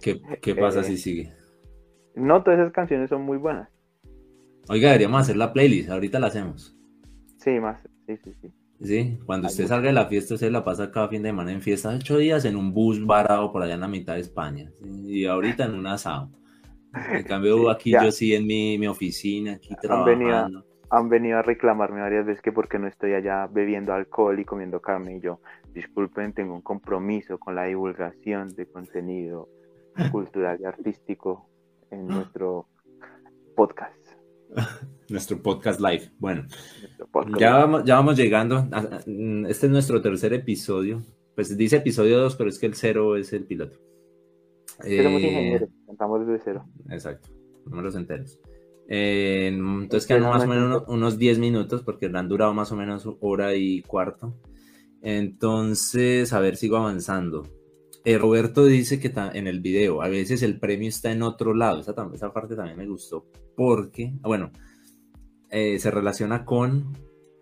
¿Qué, 0.00 0.54
pasa 0.60 0.84
si 0.84 0.96
sigue? 0.96 1.32
No, 2.14 2.42
todas 2.42 2.60
esas 2.60 2.72
canciones 2.72 3.10
son 3.10 3.22
muy 3.22 3.38
buenas. 3.38 3.68
Oiga, 4.68 4.88
deberíamos 4.88 5.22
hacer 5.22 5.36
la 5.36 5.52
playlist, 5.52 5.90
ahorita 5.90 6.20
la 6.20 6.28
hacemos. 6.28 6.76
Sí, 7.38 7.58
más, 7.58 7.82
sí, 8.06 8.16
sí, 8.18 8.34
sí. 8.40 8.52
Sí, 8.82 9.18
cuando 9.26 9.48
usted 9.48 9.66
salga 9.66 9.88
de 9.88 9.92
la 9.92 10.06
fiesta, 10.06 10.34
usted 10.34 10.50
la 10.50 10.64
pasa 10.64 10.90
cada 10.90 11.08
fin 11.08 11.22
de 11.22 11.28
semana 11.28 11.52
en 11.52 11.60
fiesta, 11.60 11.90
ocho 11.90 12.16
días 12.16 12.46
en 12.46 12.56
un 12.56 12.72
bus 12.72 13.04
varado 13.04 13.52
por 13.52 13.62
allá 13.62 13.74
en 13.74 13.80
la 13.80 13.88
mitad 13.88 14.14
de 14.14 14.20
España. 14.20 14.72
Y 14.80 15.26
ahorita 15.26 15.64
en 15.64 15.74
un 15.74 15.86
asado. 15.86 16.30
En 17.12 17.22
cambio, 17.24 17.70
aquí 17.70 17.92
yo 17.92 18.10
sí 18.10 18.34
en 18.34 18.46
mi, 18.46 18.86
oficina, 18.86 19.52
aquí 19.52 19.74
trabajando. 19.80 20.64
Han 20.92 21.08
venido, 21.08 21.38
a 21.38 21.42
reclamarme 21.42 22.00
varias 22.00 22.26
veces 22.26 22.42
que 22.42 22.50
porque 22.50 22.78
no 22.78 22.88
estoy 22.88 23.14
allá 23.14 23.46
bebiendo 23.46 23.92
alcohol 23.92 24.40
y 24.40 24.44
comiendo 24.44 24.80
carne. 24.80 25.18
Y 25.18 25.20
yo, 25.20 25.40
disculpen, 25.72 26.32
tengo 26.32 26.54
un 26.54 26.62
compromiso 26.62 27.38
con 27.38 27.54
la 27.54 27.64
divulgación 27.64 28.48
de 28.48 28.66
contenido 28.66 29.48
cultural 30.10 30.58
y 30.60 30.64
artístico 30.64 31.48
en 31.90 32.06
nuestro 32.08 32.66
podcast. 33.54 33.94
Nuestro 35.10 35.42
podcast 35.42 35.80
live. 35.80 36.10
Bueno, 36.18 36.46
ya, 37.38 37.56
vamos, 37.56 37.84
ya 37.84 37.96
vamos 37.96 38.16
llegando. 38.16 38.66
este 39.48 39.66
es 39.66 39.72
nuestro 39.72 40.00
tercer 40.00 40.32
episodio. 40.32 41.02
Pues 41.34 41.56
dice 41.56 41.76
episodio 41.76 42.18
2, 42.20 42.36
pero 42.36 42.50
es 42.50 42.58
que 42.58 42.66
el 42.66 42.74
cero 42.74 43.16
es 43.16 43.32
el 43.32 43.44
piloto. 43.44 43.78
Somos 44.78 44.86
eh, 44.86 45.26
ingenieros, 45.26 45.68
contamos 45.86 46.26
desde 46.26 46.42
cero. 46.44 46.64
Exacto, 46.88 47.28
números 47.66 47.94
enteros. 47.96 48.38
Eh, 48.88 49.48
entonces 49.48 50.06
quedan 50.06 50.22
más 50.22 50.44
o 50.44 50.48
menos 50.48 50.82
unos, 50.88 51.16
10 51.16 51.38
minutos 51.38 51.82
porque 51.82 52.06
han 52.12 52.28
durado 52.28 52.52
más 52.54 52.72
o 52.72 52.76
menos 52.76 53.08
hora 53.20 53.54
y 53.54 53.82
cuarto. 53.82 54.34
Entonces, 55.02 56.32
a 56.32 56.40
ver, 56.40 56.56
sigo 56.56 56.76
avanzando. 56.76 57.46
Eh, 58.04 58.18
Roberto 58.18 58.64
dice 58.64 58.98
que 58.98 59.12
en 59.14 59.46
el 59.46 59.60
video 59.60 60.02
a 60.02 60.08
veces 60.08 60.42
el 60.42 60.58
premio 60.58 60.88
está 60.88 61.12
en 61.12 61.22
otro 61.22 61.54
lado. 61.54 61.80
Esa, 61.80 61.94
esa 62.12 62.32
parte 62.32 62.56
también 62.56 62.78
me 62.78 62.86
gustó 62.86 63.26
porque, 63.54 64.14
bueno, 64.22 64.50
eh, 65.50 65.78
se 65.78 65.90
relaciona 65.90 66.44
con 66.44 66.96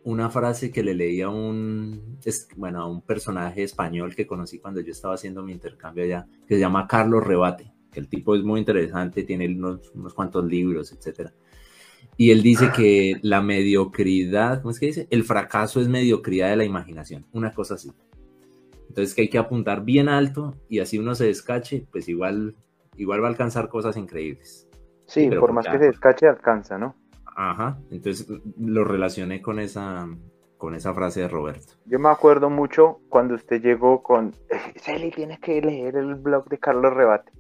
una 0.04 0.30
frase 0.30 0.70
que 0.70 0.82
le 0.82 0.94
leí 0.94 1.20
a 1.20 1.28
un, 1.28 2.18
bueno, 2.56 2.80
a 2.80 2.86
un 2.86 3.02
personaje 3.02 3.62
español 3.62 4.14
que 4.14 4.26
conocí 4.26 4.58
cuando 4.58 4.80
yo 4.80 4.92
estaba 4.92 5.14
haciendo 5.14 5.42
mi 5.42 5.52
intercambio 5.52 6.04
allá, 6.04 6.26
que 6.46 6.54
se 6.54 6.60
llama 6.60 6.86
Carlos 6.86 7.26
Rebate, 7.26 7.72
que 7.92 8.00
el 8.00 8.08
tipo 8.08 8.34
es 8.34 8.42
muy 8.42 8.60
interesante, 8.60 9.24
tiene 9.24 9.46
unos, 9.48 9.90
unos 9.94 10.14
cuantos 10.14 10.46
libros, 10.46 10.92
etc. 10.92 11.30
Y 12.16 12.30
él 12.30 12.42
dice 12.42 12.70
que 12.74 13.18
la 13.22 13.42
mediocridad, 13.42 14.62
¿cómo 14.62 14.70
es 14.70 14.80
que 14.80 14.86
dice? 14.86 15.06
El 15.10 15.24
fracaso 15.24 15.80
es 15.80 15.88
mediocridad 15.88 16.48
de 16.50 16.56
la 16.56 16.64
imaginación, 16.64 17.26
una 17.32 17.52
cosa 17.52 17.74
así. 17.74 17.92
Entonces 18.88 19.14
que 19.14 19.22
hay 19.22 19.28
que 19.28 19.38
apuntar 19.38 19.84
bien 19.84 20.08
alto 20.08 20.54
y 20.68 20.78
así 20.78 20.98
uno 20.98 21.14
se 21.14 21.26
descache, 21.26 21.86
pues 21.92 22.08
igual, 22.08 22.56
igual 22.96 23.22
va 23.22 23.26
a 23.26 23.30
alcanzar 23.30 23.68
cosas 23.68 23.96
increíbles. 23.98 24.66
Sí, 25.04 25.28
por 25.30 25.52
más 25.52 25.66
que 25.66 25.78
se 25.78 25.86
descache, 25.86 26.26
alcanza, 26.26 26.78
¿no? 26.78 26.94
Ajá, 27.40 27.78
entonces 27.92 28.26
lo 28.59 28.83
relacioné 28.83 29.40
con 29.40 29.61
esa, 29.61 30.09
con 30.57 30.75
esa 30.75 30.92
frase 30.92 31.21
de 31.21 31.28
Roberto. 31.28 31.75
Yo 31.87 32.00
me 32.00 32.09
acuerdo 32.09 32.50
mucho 32.50 32.99
cuando 33.09 33.37
usted 33.37 33.62
llegó 33.62 34.02
con, 34.02 34.35
Celi, 34.75 35.12
tienes 35.12 35.38
que 35.38 35.62
leer 35.62 35.95
el 35.95 36.16
blog 36.16 36.49
de 36.49 36.59
Carlos 36.59 36.92
Rebate. 36.92 37.30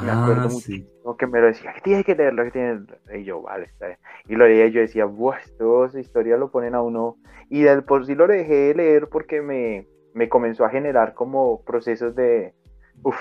me 0.00 0.08
acuerdo 0.08 0.44
ah, 0.44 0.48
mucho 0.52 1.16
que 1.18 1.26
me 1.26 1.40
lo 1.40 1.48
decía, 1.48 1.74
tienes 1.82 2.06
que 2.06 2.14
leerlo, 2.14 2.44
que 2.44 2.52
tienes... 2.52 2.82
Y 3.12 3.24
yo, 3.24 3.42
vale, 3.42 3.64
está 3.64 3.88
bien. 3.88 3.98
Y 4.28 4.36
lo 4.36 4.46
leía 4.46 4.66
y 4.66 4.70
yo 4.70 4.82
decía, 4.82 5.04
buah, 5.04 5.38
esto, 5.38 5.84
esa 5.84 5.98
historia 5.98 6.36
lo 6.36 6.52
ponen 6.52 6.76
a 6.76 6.82
uno. 6.82 7.16
Y 7.48 7.62
del 7.62 7.82
por 7.82 8.06
sí 8.06 8.14
lo 8.14 8.28
dejé 8.28 8.54
de 8.54 8.74
leer 8.74 9.08
porque 9.08 9.42
me, 9.42 9.88
me 10.14 10.28
comenzó 10.28 10.64
a 10.64 10.70
generar 10.70 11.12
como 11.14 11.64
procesos 11.64 12.14
de, 12.14 12.54
uff, 13.02 13.18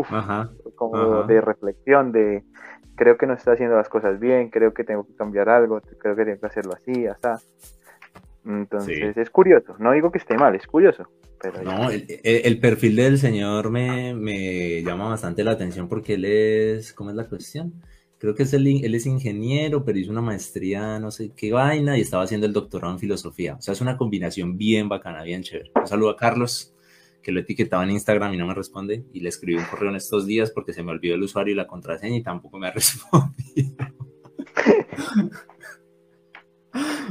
uf, 0.00 0.10
como 0.74 1.24
de 1.24 1.40
reflexión, 1.40 2.12
de 2.12 2.44
creo 2.94 3.16
que 3.16 3.26
no 3.26 3.34
está 3.34 3.52
haciendo 3.52 3.76
las 3.76 3.88
cosas 3.88 4.18
bien, 4.18 4.50
creo 4.50 4.74
que 4.74 4.84
tengo 4.84 5.06
que 5.06 5.14
cambiar 5.14 5.48
algo, 5.48 5.80
creo 5.98 6.16
que 6.16 6.24
tengo 6.24 6.40
que 6.40 6.46
hacerlo 6.46 6.72
así, 6.74 7.06
hasta. 7.06 7.40
Entonces 8.44 9.16
es 9.16 9.30
curioso, 9.30 9.76
no 9.78 9.92
digo 9.92 10.10
que 10.10 10.18
esté 10.18 10.36
mal, 10.36 10.54
es 10.54 10.66
curioso. 10.66 11.08
Pero 11.40 11.62
no, 11.62 11.88
el, 11.90 12.60
perfil 12.60 12.96
del 12.96 13.18
señor 13.18 13.70
me, 13.70 14.12
me, 14.12 14.82
llama 14.82 15.08
bastante 15.08 15.44
la 15.44 15.52
atención 15.52 15.88
porque 15.88 16.14
él 16.14 16.24
es, 16.24 16.92
¿cómo 16.92 17.10
es 17.10 17.16
la 17.16 17.28
cuestión? 17.28 17.74
Creo 18.18 18.34
que 18.34 18.42
es 18.42 18.52
él 18.52 18.66
es 18.66 19.06
ingeniero, 19.06 19.84
pero 19.84 19.98
hizo 19.98 20.10
una 20.10 20.20
maestría, 20.20 20.98
no 20.98 21.12
sé 21.12 21.30
qué 21.36 21.52
vaina, 21.52 21.96
y 21.96 22.00
estaba 22.00 22.24
haciendo 22.24 22.48
el 22.48 22.52
doctorado 22.52 22.92
en 22.92 22.98
filosofía. 22.98 23.54
O 23.54 23.62
sea, 23.62 23.72
es 23.72 23.80
una 23.80 23.96
combinación 23.96 24.58
bien 24.58 24.88
bacana, 24.88 25.22
bien 25.22 25.42
chévere. 25.42 25.70
Un 25.76 25.86
saludo 25.86 26.10
a 26.10 26.16
Carlos, 26.16 26.74
que 27.28 27.32
lo 27.32 27.40
etiquetaba 27.40 27.84
en 27.84 27.90
Instagram 27.90 28.32
y 28.32 28.38
no 28.38 28.46
me 28.46 28.54
responde, 28.54 29.04
y 29.12 29.20
le 29.20 29.28
escribí 29.28 29.58
un 29.58 29.66
correo 29.66 29.90
en 29.90 29.96
estos 29.96 30.26
días 30.26 30.50
porque 30.50 30.72
se 30.72 30.82
me 30.82 30.92
olvidó 30.92 31.14
el 31.14 31.22
usuario 31.22 31.52
y 31.52 31.56
la 31.56 31.66
contraseña 31.66 32.16
y 32.16 32.22
tampoco 32.22 32.58
me 32.58 32.68
ha 32.68 32.70
respondido. 32.70 33.76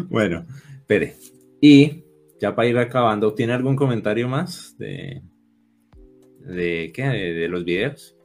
bueno, 0.10 0.44
espere. 0.80 1.14
Y 1.62 2.04
ya 2.42 2.56
para 2.56 2.68
ir 2.68 2.80
acabando, 2.80 3.36
¿tiene 3.36 3.54
algún 3.54 3.76
comentario 3.76 4.28
más 4.28 4.76
de, 4.80 5.22
de 6.40 6.92
qué? 6.96 7.04
de 7.04 7.48
los 7.48 7.64
videos? 7.64 8.18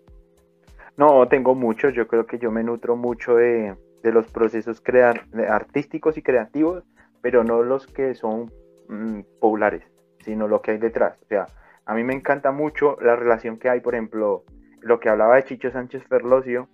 No, 0.96 1.28
tengo 1.28 1.54
muchos. 1.54 1.92
Yo 1.92 2.08
creo 2.08 2.24
que 2.24 2.38
yo 2.38 2.50
me 2.50 2.64
nutro 2.64 2.96
mucho 2.96 3.34
de, 3.34 3.76
los 4.02 4.32
procesos 4.32 4.82
artísticos 5.46 6.16
y 6.16 6.22
creativos, 6.22 6.84
pero 7.20 7.44
no 7.44 7.62
los 7.62 7.86
que 7.86 8.14
son 8.14 8.50
mm, 8.88 9.20
populares, 9.38 9.82
sino 10.24 10.48
lo 10.48 10.62
que 10.62 10.70
hay 10.70 10.78
detrás. 10.78 11.18
O 11.20 11.26
sea, 11.26 11.46
a 11.86 11.94
mí 11.94 12.04
me 12.04 12.14
encanta 12.14 12.52
mucho 12.52 12.96
la 13.00 13.16
relación 13.16 13.58
que 13.58 13.68
hay, 13.68 13.80
por 13.80 13.94
ejemplo, 13.94 14.44
lo 14.80 15.00
que 15.00 15.08
hablaba 15.08 15.36
de 15.36 15.44
Chicho 15.44 15.70
Sánchez 15.70 16.04
Ferlosio, 16.08 16.68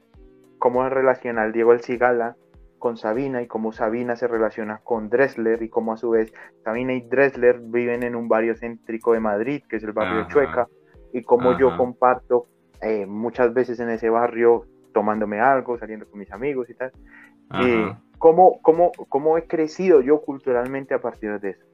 cómo 0.58 0.88
relaciona 0.88 1.42
al 1.42 1.52
Diego 1.52 1.72
El 1.72 1.80
Cigala 1.80 2.36
con 2.78 2.96
Sabina 2.96 3.42
y 3.42 3.46
cómo 3.46 3.72
Sabina 3.72 4.16
se 4.16 4.28
relaciona 4.28 4.78
con 4.78 5.08
Dressler 5.08 5.62
y 5.62 5.68
cómo 5.68 5.92
a 5.92 5.96
su 5.96 6.10
vez 6.10 6.32
Sabina 6.64 6.92
y 6.92 7.00
Dressler 7.00 7.60
viven 7.60 8.02
en 8.02 8.14
un 8.14 8.28
barrio 8.28 8.54
céntrico 8.54 9.12
de 9.12 9.20
Madrid, 9.20 9.62
que 9.68 9.76
es 9.76 9.84
el 9.84 9.92
barrio 9.92 10.28
Chueca, 10.28 10.68
y 11.12 11.22
cómo 11.22 11.58
yo 11.58 11.76
comparto 11.76 12.46
eh, 12.80 13.06
muchas 13.06 13.52
veces 13.52 13.80
en 13.80 13.90
ese 13.90 14.10
barrio 14.10 14.64
tomándome 14.92 15.40
algo, 15.40 15.78
saliendo 15.78 16.06
con 16.08 16.18
mis 16.18 16.30
amigos 16.32 16.70
y 16.70 16.74
tal. 16.74 16.92
Y 17.60 17.84
cómo, 18.18 18.60
cómo, 18.62 18.92
cómo, 19.08 19.38
he 19.38 19.46
crecido 19.46 20.00
yo 20.00 20.20
culturalmente 20.20 20.94
a 20.94 21.00
partir 21.00 21.40
de 21.40 21.50
eso. 21.50 21.64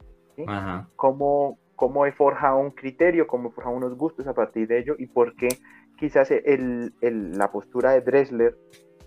Cómo, 0.96 1.58
cómo, 1.76 2.06
he 2.06 2.12
forjado 2.12 2.58
un 2.58 2.70
criterio, 2.70 3.26
cómo 3.26 3.48
he 3.48 3.52
forjado 3.52 3.76
unos 3.76 3.96
gustos 3.96 4.26
a 4.26 4.34
partir 4.34 4.68
de 4.68 4.78
ello 4.78 4.94
y 4.98 5.06
por 5.06 5.34
qué 5.36 5.48
quizás 5.96 6.30
el, 6.30 6.92
la 7.00 7.50
postura 7.50 7.92
de 7.92 8.00
Dressler 8.00 8.56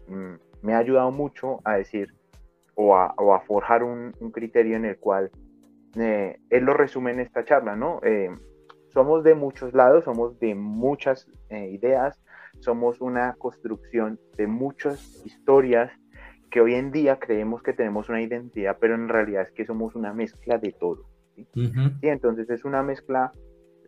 mm, 0.08 0.34
me 0.62 0.74
ha 0.74 0.80
ayudado 0.80 1.12
mucho 1.12 1.60
a 1.64 1.76
decir 1.76 2.14
o 2.76 2.96
a, 2.96 3.40
forjar 3.48 3.84
un, 3.84 4.12
criterio 4.32 4.76
en 4.76 4.86
el 4.86 4.98
cual 4.98 5.32
eh, 5.96 6.38
él 6.50 6.64
lo 6.64 6.74
resume 6.74 7.12
en 7.12 7.22
esta 7.22 7.44
charla, 7.44 7.76
¿no? 7.76 8.00
Eh, 8.04 8.30
somos 8.90 9.24
de 9.24 9.34
muchos 9.34 9.74
lados, 9.74 10.04
somos 10.04 10.40
de 10.40 10.54
muchas 10.54 11.28
eh, 11.50 11.70
ideas, 11.72 12.22
somos 12.60 13.02
una 13.02 13.34
construcción 13.34 14.20
de 14.38 14.46
muchas 14.46 15.26
historias 15.26 15.92
que 16.52 16.62
hoy 16.62 16.76
en 16.76 16.92
día 16.92 17.20
creemos 17.20 17.62
que 17.64 17.74
tenemos 17.74 18.10
una 18.10 18.22
identidad, 18.22 18.78
pero 18.80 18.96
en 18.96 19.10
realidad 19.10 19.44
es 19.44 19.52
que 19.52 19.66
somos 19.66 19.96
una 19.96 20.14
mezcla 20.14 20.58
de 20.58 20.72
todo. 20.72 21.06
¿Sí? 21.54 22.00
entonces 22.02 22.50
es 22.50 22.66
una 22.66 22.84
mezcla, 22.84 23.32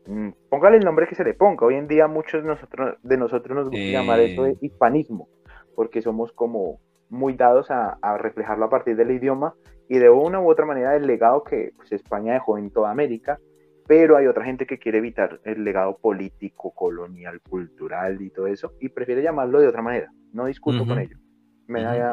mm, 0.08 0.30
póngale 0.50 0.78
el 0.78 0.86
nombre 0.86 1.08
que 1.08 1.16
se 1.16 1.24
le 1.24 1.34
ponga. 1.34 1.66
Hoy 1.66 1.76
en 1.76 1.88
día 1.88 2.08
muchos 2.08 2.44
de 2.44 2.50
nosotros, 2.50 2.98
de 3.02 3.18
nosotros 3.18 3.56
nos 3.56 3.70
gusta 3.70 3.86
llamar 3.86 4.20
eso 4.20 4.44
de 4.44 4.58
hispanismo, 4.62 5.30
porque 5.76 6.02
somos 6.02 6.32
como 6.32 6.80
muy 7.10 7.34
dados 7.34 7.72
a, 7.72 7.98
reflejarlo 8.18 8.66
a 8.66 8.70
partir 8.70 8.96
del 8.96 9.12
idioma 9.12 9.56
y 9.88 9.98
de 9.98 10.10
una 10.10 10.40
u 10.40 10.50
otra 10.50 10.66
manera 10.66 10.92
del 10.92 11.08
legado 11.08 11.44
que 11.44 11.72
pues, 11.76 11.92
España 11.92 12.34
dejó 12.34 12.58
en 12.58 12.70
toda 12.70 12.92
América, 12.92 13.40
pero 13.88 14.18
hay 14.18 14.28
otra 14.28 14.46
gente 14.46 14.68
que 14.68 14.78
quiere 14.78 15.00
evitar 15.00 15.40
el 15.44 15.64
legado 15.64 15.98
político, 15.98 16.72
colonial, 16.76 17.42
cultural 17.42 18.22
y 18.22 18.30
todo 18.30 18.46
eso, 18.46 18.74
y 18.80 18.90
prefiere 18.90 19.24
llamarlo 19.24 19.60
de 19.60 19.68
otra 19.68 19.82
manera. 19.82 20.12
No 20.32 20.46
discuto 20.46 20.86
con 20.86 21.00
ello. 21.00 21.18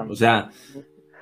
O 0.09 0.15
sea, 0.15 0.49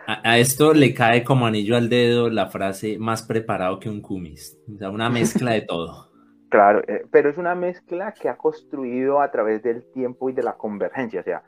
a, 0.06 0.38
esto 0.38 0.75
le 0.75 0.94
cae 0.94 1.25
como 1.25 1.46
anillo 1.46 1.76
al 1.76 1.88
dedo 1.88 2.30
la 2.30 2.46
frase 2.46 2.99
más 2.99 3.23
preparado 3.23 3.78
que 3.78 3.88
un 3.88 4.00
cumis. 4.00 4.58
O 4.73 4.78
sea, 4.78 4.90
una 4.90 5.11
mezcla 5.11 5.52
de 5.52 5.62
todo. 5.62 6.11
Claro, 6.50 6.84
eh, 6.87 7.04
pero 7.11 7.30
es 7.30 7.37
una 7.37 7.56
mezcla 7.56 8.12
que 8.12 8.28
ha 8.28 8.37
construido 8.37 9.20
a 9.20 9.32
través 9.32 9.61
del 9.64 9.90
tiempo 9.90 10.30
y 10.30 10.34
de 10.34 10.44
la 10.44 10.52
convergencia. 10.52 11.18
O 11.18 11.25
sea, 11.25 11.42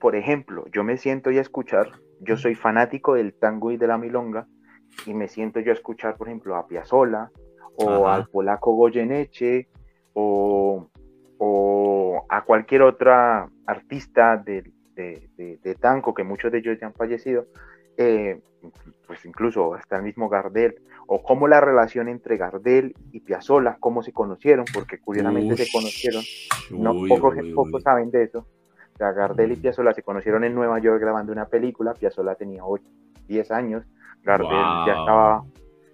por 0.00 0.16
ejemplo, 0.16 0.64
yo 0.72 0.82
me 0.82 0.96
siento 0.96 1.30
ya 1.30 1.38
a 1.38 1.42
escuchar, 1.42 1.92
yo 2.20 2.36
soy 2.36 2.56
fanático 2.56 3.14
del 3.14 3.34
tango 3.34 3.70
y 3.70 3.76
de 3.76 3.86
la 3.86 3.98
milonga, 3.98 4.48
y 5.06 5.14
me 5.14 5.28
siento 5.28 5.60
yo 5.60 5.70
a 5.70 5.74
escuchar, 5.74 6.16
por 6.16 6.26
ejemplo, 6.26 6.56
a 6.56 6.66
Piazzolla, 6.66 7.30
o 7.76 8.08
al 8.08 8.26
polaco 8.26 8.72
Goyeneche, 8.72 9.68
o, 10.14 10.88
o, 11.38 12.26
a 12.28 12.44
cualquier 12.44 12.82
otra 12.82 13.48
artista 13.66 14.36
de, 14.36 14.64
de, 14.96 15.74
tango, 15.80 16.12
que 16.12 16.24
muchos 16.24 16.50
de 16.50 16.58
ellos 16.58 16.78
ya 16.80 16.88
han 16.88 16.94
fallecido, 16.94 17.46
eh, 17.98 18.40
pues 19.06 19.24
incluso 19.26 19.74
hasta 19.74 19.96
el 19.96 20.02
mismo 20.02 20.30
Gardel, 20.30 20.80
o 21.06 21.22
cómo 21.22 21.46
la 21.46 21.60
relación 21.60 22.08
entre 22.08 22.38
Gardel 22.38 22.94
y 23.12 23.20
Piazzolla, 23.20 23.76
cómo 23.78 24.02
se 24.02 24.12
conocieron, 24.12 24.64
porque 24.72 24.98
curiosamente 24.98 25.56
se 25.56 25.70
conocieron, 25.70 26.24
no 26.70 26.94
pocos, 27.06 27.34
pocos 27.54 27.82
saben 27.82 28.10
de 28.10 28.24
eso, 28.24 28.46
sea, 28.98 29.12
Gardel 29.12 29.52
y 29.52 29.56
Piazzolla 29.56 29.94
se 29.94 30.02
conocieron 30.02 30.44
en 30.44 30.54
Nueva 30.54 30.78
York 30.80 31.00
grabando 31.00 31.32
una 31.32 31.46
película. 31.46 31.94
Piazzolla 31.94 32.34
tenía 32.34 32.64
8, 32.64 32.84
10 33.28 33.50
años. 33.52 33.84
Gardel 34.22 34.50
ya 34.86 34.92
estaba 34.92 35.44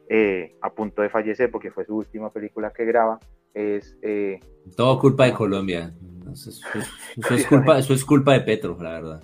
eh, 0.08 0.56
a 0.62 0.70
punto 0.70 1.02
de 1.02 1.10
fallecer 1.10 1.50
porque 1.50 1.70
fue 1.70 1.84
su 1.84 1.96
última 1.96 2.30
película 2.30 2.72
que 2.72 2.84
graba. 2.84 3.20
Es, 3.52 3.96
eh, 4.02 4.40
Todo 4.76 4.98
culpa 4.98 5.26
de 5.26 5.34
Colombia. 5.34 5.92
Eso 6.32 6.50
es, 6.50 7.46
culpa, 7.48 7.78
eso 7.78 7.94
es 7.94 8.04
culpa 8.04 8.32
de 8.32 8.40
Petro, 8.40 8.76
la 8.80 8.92
verdad. 8.92 9.22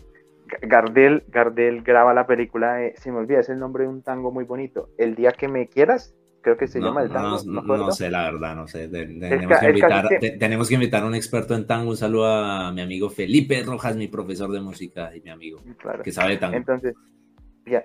Gardel, 0.62 1.25
Gardel 1.28 1.83
graba 1.83 2.14
la 2.14 2.26
película, 2.26 2.78
se 2.95 3.11
me 3.12 3.19
olvida, 3.19 3.40
es 3.40 3.49
el 3.49 3.59
nombre 3.59 3.85
de 3.85 3.90
un 3.90 4.02
tango 4.02 4.33
muy 4.33 4.45
bonito. 4.45 4.88
El 4.99 5.14
día 5.14 5.33
que 5.33 5.49
me 5.49 5.69
quieras, 5.69 6.14
creo 6.40 6.57
que 6.57 6.66
se 6.66 6.80
llama 6.80 7.02
el 7.02 7.11
tango. 7.11 7.38
No, 7.45 7.90
sé, 7.92 8.11
la 8.11 8.30
verdad, 8.30 8.54
no 8.54 8.66
sé. 8.66 8.88
tenemos, 8.88 10.69
que 10.69 10.75
invitar, 10.75 11.02
a 11.02 11.07
un 11.07 11.14
experto 11.14 11.54
en 11.54 11.66
tango. 11.66 11.90
Un 11.90 11.97
saludo 11.97 12.26
a 12.26 12.73
mi 12.73 12.80
amigo 12.80 13.11
Felipe 13.11 13.62
Rojas, 13.62 13.97
mi 13.97 14.09
profesor 14.09 14.50
de 14.50 14.61
música 14.61 15.14
y 15.14 15.21
mi 15.21 15.30
amigo, 15.30 15.61
que 16.02 16.12
sabe 16.12 16.37
tango. 16.37 16.57
Entonces, 16.57 16.95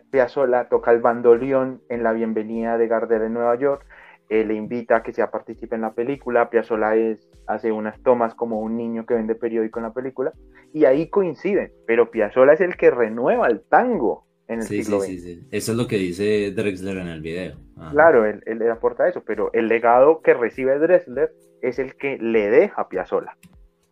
Piazzolla 0.09 0.67
toca 0.69 0.91
el 0.91 1.01
bandoleón 1.01 1.81
en 1.89 2.03
la 2.03 2.13
bienvenida 2.13 2.77
de 2.77 2.87
Gardel 2.87 3.23
en 3.23 3.33
Nueva 3.33 3.55
York. 3.57 3.85
Eh, 4.29 4.43
le 4.43 4.55
invita 4.55 4.97
a 4.97 5.03
que 5.03 5.13
sea 5.13 5.29
participe 5.29 5.75
en 5.75 5.81
la 5.81 5.93
película. 5.93 6.49
Piazzolla 6.49 6.95
es, 6.95 7.29
hace 7.47 7.71
unas 7.71 8.01
tomas 8.01 8.33
como 8.35 8.59
un 8.59 8.77
niño 8.77 9.05
que 9.05 9.13
vende 9.13 9.35
periódico 9.35 9.79
en 9.79 9.83
la 9.83 9.93
película. 9.93 10.33
Y 10.73 10.85
ahí 10.85 11.09
coinciden. 11.09 11.71
Pero 11.87 12.11
Piazzolla 12.11 12.53
es 12.53 12.61
el 12.61 12.75
que 12.75 12.91
renueva 12.91 13.47
el 13.47 13.61
tango 13.61 14.25
sí, 14.61 14.83
sí, 14.83 15.19
Sí, 15.19 15.47
Eso 15.51 15.71
es 15.71 15.77
lo 15.77 15.87
que 15.87 15.97
dice 15.97 16.51
Drexler 16.51 16.97
en 16.97 17.07
el 17.07 17.21
video. 17.21 17.55
Claro, 17.91 18.25
él, 18.25 18.41
él, 18.45 18.69
aporta 18.69 19.07
eso, 19.07 19.23
pero 19.23 19.51
el 19.53 19.67
legado 19.67 20.21
que 20.21 20.33
recibe 20.33 20.77
Drexler 20.79 21.31
es 21.61 21.79
el 21.79 21.95
que 21.95 22.17
le 22.17 22.49
deja 22.49 22.81
a 22.81 22.89
Piazzolla. 22.89 23.35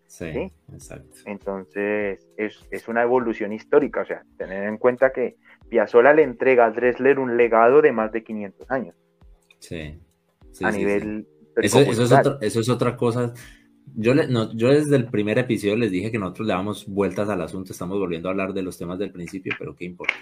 Sí, 0.05 0.51
exacto. 0.71 1.17
Entonces, 1.25 2.27
es, 2.37 2.63
es, 2.69 2.87
una 2.87 3.01
evolución 3.01 3.51
histórica, 3.51 4.01
o 4.01 4.05
sea, 4.05 4.23
tener 4.37 4.65
en 4.65 4.77
cuenta 4.77 5.11
que 5.11 5.37
Piazzolla 5.69 6.13
le 6.13 6.21
entrega 6.21 6.65
a 6.65 6.71
Drexler 6.71 7.17
un 7.17 7.35
legado 7.35 7.81
de 7.81 7.91
más 7.91 8.11
de 8.11 8.23
500 8.23 8.71
años. 8.71 8.95
Sí. 9.59 9.99
a 10.61 10.71
nivel... 10.71 11.27
Eso, 11.55 11.79
eso, 11.79 12.03
es 12.03 12.11
eso 12.41 12.59
es 12.59 12.69
otra 12.69 12.97
cosa 12.97 13.33
yo, 13.95 14.13
yo 14.53 14.69
desde 14.69 14.95
el 14.95 15.05
primer 15.05 15.37
episodio 15.37 15.75
les 15.75 15.91
dije 15.91 16.11
que 16.11 16.19
nosotros 16.19 16.47
le 16.47 16.53
damos 16.53 16.87
vueltas 16.87 17.29
al 17.29 17.41
asunto, 17.41 17.71
estamos 17.71 17.99
volviendo 17.99 18.27
a 18.27 18.31
hablar 18.31 18.53
de 18.53 18.63
los 18.63 18.77
temas 18.77 18.97
del 18.99 19.11
principio, 19.11 19.53
pero 19.57 19.75
qué 19.75 19.85
importa. 19.85 20.15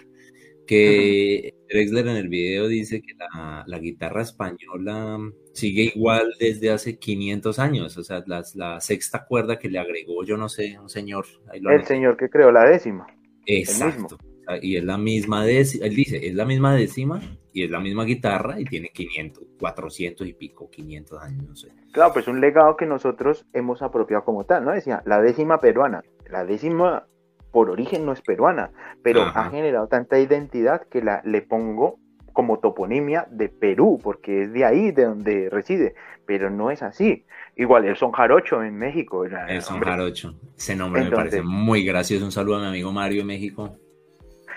Que 0.67 1.53
Drexler 1.69 2.07
en 2.07 2.17
el 2.17 2.29
video 2.29 2.67
dice 2.67 3.01
que 3.01 3.13
la, 3.15 3.79
guitarra 3.79 4.21
española 4.21 5.19
sigue 5.53 5.91
igual 5.95 6.33
desde 6.39 6.71
hace 6.71 6.97
500 6.97 7.59
años, 7.59 7.97
o 7.97 8.03
sea, 8.03 8.23
la, 8.27 8.43
la 8.55 8.79
sexta 8.79 9.25
cuerda 9.25 9.57
que 9.57 9.69
le 9.69 9.79
agregó, 9.79 10.23
yo 10.23 10.37
no 10.37 10.49
sé, 10.49 10.77
un 10.79 10.89
señor. 10.89 11.25
el 11.53 11.85
señor 11.85 12.17
que 12.17 12.29
creó 12.29 12.51
la 12.51 12.65
décima. 12.65 13.07
Exacto. 13.45 14.17
Y 14.61 14.75
es 14.75 14.83
la 14.83 14.97
misma 14.97 15.45
décima, 15.45 15.85
él 15.85 15.95
dice, 15.95 16.27
es 16.27 16.35
la 16.35 16.45
misma 16.45 16.75
décima 16.75 17.21
y 17.53 17.63
es 17.63 17.71
la 17.71 17.79
misma 17.79 18.05
guitarra 18.05 18.59
y 18.59 18.65
tiene 18.65 18.89
500, 18.89 19.43
400 19.59 20.27
y 20.27 20.33
pico, 20.33 20.69
500 20.69 21.21
años, 21.21 21.47
no 21.47 21.55
sé. 21.55 21.69
Claro, 21.91 22.13
pues 22.13 22.27
un 22.27 22.39
legado 22.39 22.77
que 22.77 22.85
nosotros 22.85 23.45
hemos 23.53 23.81
apropiado 23.81 24.23
como 24.23 24.45
tal, 24.45 24.65
¿no? 24.65 24.71
Decía, 24.71 25.01
la 25.05 25.21
décima 25.21 25.59
peruana. 25.59 26.01
La 26.29 26.45
décima 26.45 27.05
por 27.51 27.69
origen 27.69 28.05
no 28.05 28.13
es 28.13 28.21
peruana, 28.21 28.71
pero 29.03 29.23
ha 29.23 29.49
generado 29.49 29.87
tanta 29.87 30.17
identidad 30.17 30.87
que 30.87 31.01
la, 31.01 31.21
le 31.25 31.41
pongo 31.41 31.99
como 32.31 32.59
toponimia 32.59 33.27
de 33.29 33.49
Perú, 33.49 33.99
porque 34.01 34.43
es 34.43 34.53
de 34.53 34.63
ahí 34.63 34.91
de 34.91 35.05
donde 35.05 35.49
reside, 35.49 35.95
pero 36.25 36.49
no 36.49 36.71
es 36.71 36.81
así. 36.81 37.25
Igual 37.57 37.85
el 37.85 37.97
son 37.97 38.13
jarocho 38.13 38.63
en 38.63 38.77
México. 38.77 39.25
El 39.25 39.61
son 39.61 39.81
jarocho, 39.81 40.35
ese 40.57 40.75
nombre 40.75 41.03
me 41.03 41.11
parece 41.11 41.41
muy 41.41 41.83
gracioso. 41.83 42.23
Un 42.23 42.31
saludo 42.31 42.55
a 42.55 42.61
mi 42.61 42.67
amigo 42.67 42.91
Mario 42.93 43.21
en 43.21 43.27
México. 43.27 43.75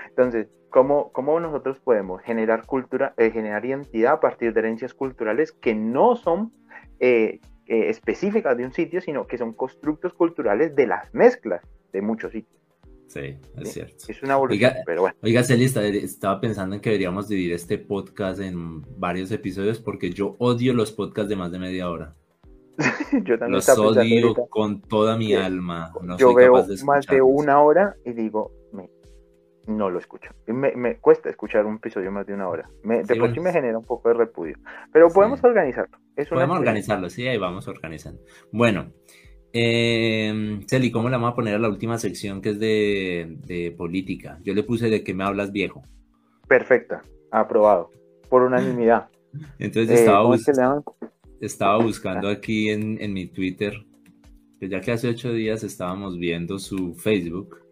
Entonces, 0.09 0.47
¿cómo, 0.75 1.13
cómo 1.13 1.39
nosotros 1.39 1.79
podemos 1.79 2.21
generar 2.23 2.67
cultura, 2.67 3.15
eh, 3.17 3.31
generar 3.31 3.65
identidad 3.65 4.15
a 4.15 4.21
partir 4.21 4.53
de 4.53 4.59
herencias 4.59 4.93
culturales 4.93 5.53
que 5.53 5.73
no 5.73 6.17
son 6.17 6.53
eh, 6.99 7.39
eh, 7.67 7.91
específicas 7.91 8.57
de 8.57 8.65
un 8.65 8.73
sitio, 8.73 9.01
sino 9.01 9.29
que 9.29 9.39
son 9.39 9.53
constructos 9.53 10.13
culturales 10.15 10.75
de 10.75 10.89
las 10.89 11.15
mezclas 11.15 11.63
de 11.93 12.03
muchos 12.03 12.33
sitios? 12.33 12.61
Sí, 13.07 13.37
es 13.57 13.73
cierto. 13.73 14.05
Es 14.09 14.21
una 14.25 14.35
evolución, 14.35 14.73
pero 14.85 15.03
bueno. 15.03 15.17
Oiga, 15.23 15.45
Celista, 15.45 15.81
estaba 15.85 16.41
pensando 16.41 16.75
en 16.75 16.81
que 16.81 16.91
deberíamos 16.91 17.29
dividir 17.29 17.53
este 17.53 17.79
podcast 17.79 18.41
en 18.41 18.83
varios 18.99 19.31
episodios 19.31 19.79
porque 19.79 20.11
yo 20.11 20.35
odio 20.41 20.75
los 20.75 20.91
podcasts 20.91 21.29
de 21.29 21.37
más 21.37 21.53
de 21.53 21.61
media 21.61 21.89
hora. 21.89 22.17
yo 23.23 23.39
también 23.39 23.53
los 23.53 23.69
odio 23.69 24.35
con 24.49 24.81
toda 24.81 25.17
mi 25.17 25.35
alma. 25.35 25.93
yo 26.19 26.35
veo 26.35 26.67
más 26.85 27.07
de 27.07 27.23
una 27.23 27.61
hora 27.61 27.95
y 28.05 28.13
digo, 28.13 28.51
no 29.67 29.91
lo 29.91 29.99
escucho. 29.99 30.31
Me, 30.47 30.97
cuesta 30.97 31.31
escuchar 31.31 31.67
un 31.67 31.77
episodio 31.77 32.11
más 32.11 32.27
de 32.27 32.35
una 32.35 32.49
hora. 32.49 32.69
Me, 32.83 33.03
de 33.03 33.17
por 33.17 33.33
sí 33.33 33.41
me 33.41 33.53
genera 33.53 33.79
un 33.79 33.85
poco 33.85 34.09
de 34.09 34.15
repudio. 34.15 34.57
Pero 34.93 35.09
podemos 35.09 35.43
organizarlo. 35.43 35.99
podemos 36.29 36.59
organizarlo, 36.59 37.11
sí, 37.11 37.27
ahí 37.27 37.39
vamos 37.39 37.67
organizando. 37.69 38.23
Bueno, 38.53 38.93
eh, 39.53 40.61
Celi, 40.69 40.91
¿cómo 40.91 41.09
le 41.09 41.17
vamos 41.17 41.33
a 41.33 41.35
poner 41.35 41.55
a 41.55 41.59
la 41.59 41.69
última 41.69 41.99
sección 41.99 42.43
que 42.43 42.51
es 42.51 42.59
de, 42.59 43.75
política? 43.77 44.39
Yo 44.43 44.55
le 44.55 44.63
puse 44.63 44.91
de 44.91 45.03
que 45.03 45.15
me 45.15 45.25
hablas 45.25 45.53
viejo. 45.53 45.83
Perfecta, 46.49 47.03
aprobado. 47.31 47.91
Por 48.29 48.43
unanimidad. 48.43 49.09
Entonces 49.59 50.01
eh, 50.01 50.05
estaba, 50.05 50.83
estaba 51.41 51.79
buscando 51.83 52.29
aquí 52.29 52.71
en, 52.71 53.01
en 53.01 53.13
mi 53.13 53.27
Twitter, 53.27 53.75
que 54.61 54.69
ya 54.69 54.81
que 54.81 54.93
hace 54.93 55.09
ocho 55.09 55.33
días 55.33 55.65
estábamos 55.65 56.19
viendo 56.19 56.59
su 56.59 56.95
Facebook 56.95 57.64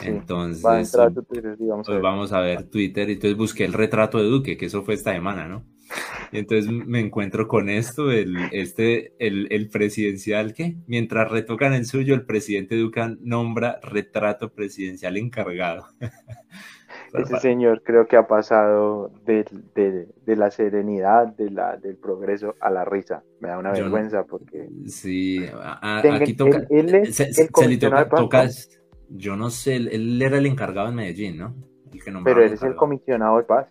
entonces, 0.00 0.62
pues 0.62 2.02
vamos 2.02 2.32
a 2.32 2.40
ver 2.40 2.64
Twitter. 2.64 3.08
Y 3.08 3.12
entonces 3.14 3.36
busqué 3.36 3.64
el 3.64 3.72
retrato 3.72 4.18
de 4.18 4.24
Duque, 4.24 4.56
que 4.56 4.66
eso 4.66 4.82
fue 4.82 4.94
esta 4.94 5.12
semana, 5.12 5.46
¿no? 5.46 5.64
Y 6.30 6.38
entonces 6.38 6.70
me 6.70 7.00
encuentro 7.00 7.46
con 7.46 7.68
esto, 7.68 8.10
el, 8.10 8.36
este, 8.52 9.12
el, 9.18 9.68
presidencial 9.70 10.54
que, 10.54 10.76
mientras 10.86 11.30
retocan 11.30 11.74
el 11.74 11.84
suyo, 11.84 12.14
el 12.14 12.24
presidente 12.24 12.76
Duque 12.76 13.16
nombra 13.20 13.78
retrato 13.82 14.50
presidencial 14.50 15.16
encargado. 15.18 15.86
Ese 17.12 17.38
señor 17.40 17.82
creo 17.82 18.06
que 18.06 18.16
ha 18.16 18.26
pasado 18.26 19.12
de, 19.26 19.44
la 20.24 20.50
serenidad, 20.50 21.26
de 21.36 21.50
la, 21.50 21.76
del 21.76 21.96
progreso 21.96 22.54
a 22.60 22.70
la 22.70 22.86
risa. 22.86 23.22
Me 23.40 23.48
da 23.48 23.58
una 23.58 23.72
vergüenza 23.72 24.24
porque... 24.24 24.68
Sí, 24.86 25.44
aquí 25.72 26.32
toca... 26.34 26.62
Él, 26.70 26.94
es 26.94 27.20
el 27.20 27.50
Yo 29.14 29.36
no 29.36 29.50
sé, 29.50 29.76
él, 29.76 30.20
era 30.20 30.38
el 30.38 30.46
encargado 30.46 30.88
en 30.88 30.94
Medellín, 30.94 31.38
¿no? 31.38 31.54
Pero 32.24 32.42
él 32.42 32.52
es 32.52 32.62
el 32.62 32.74
comisionado 32.74 33.36
de 33.38 33.44
paz. 33.44 33.68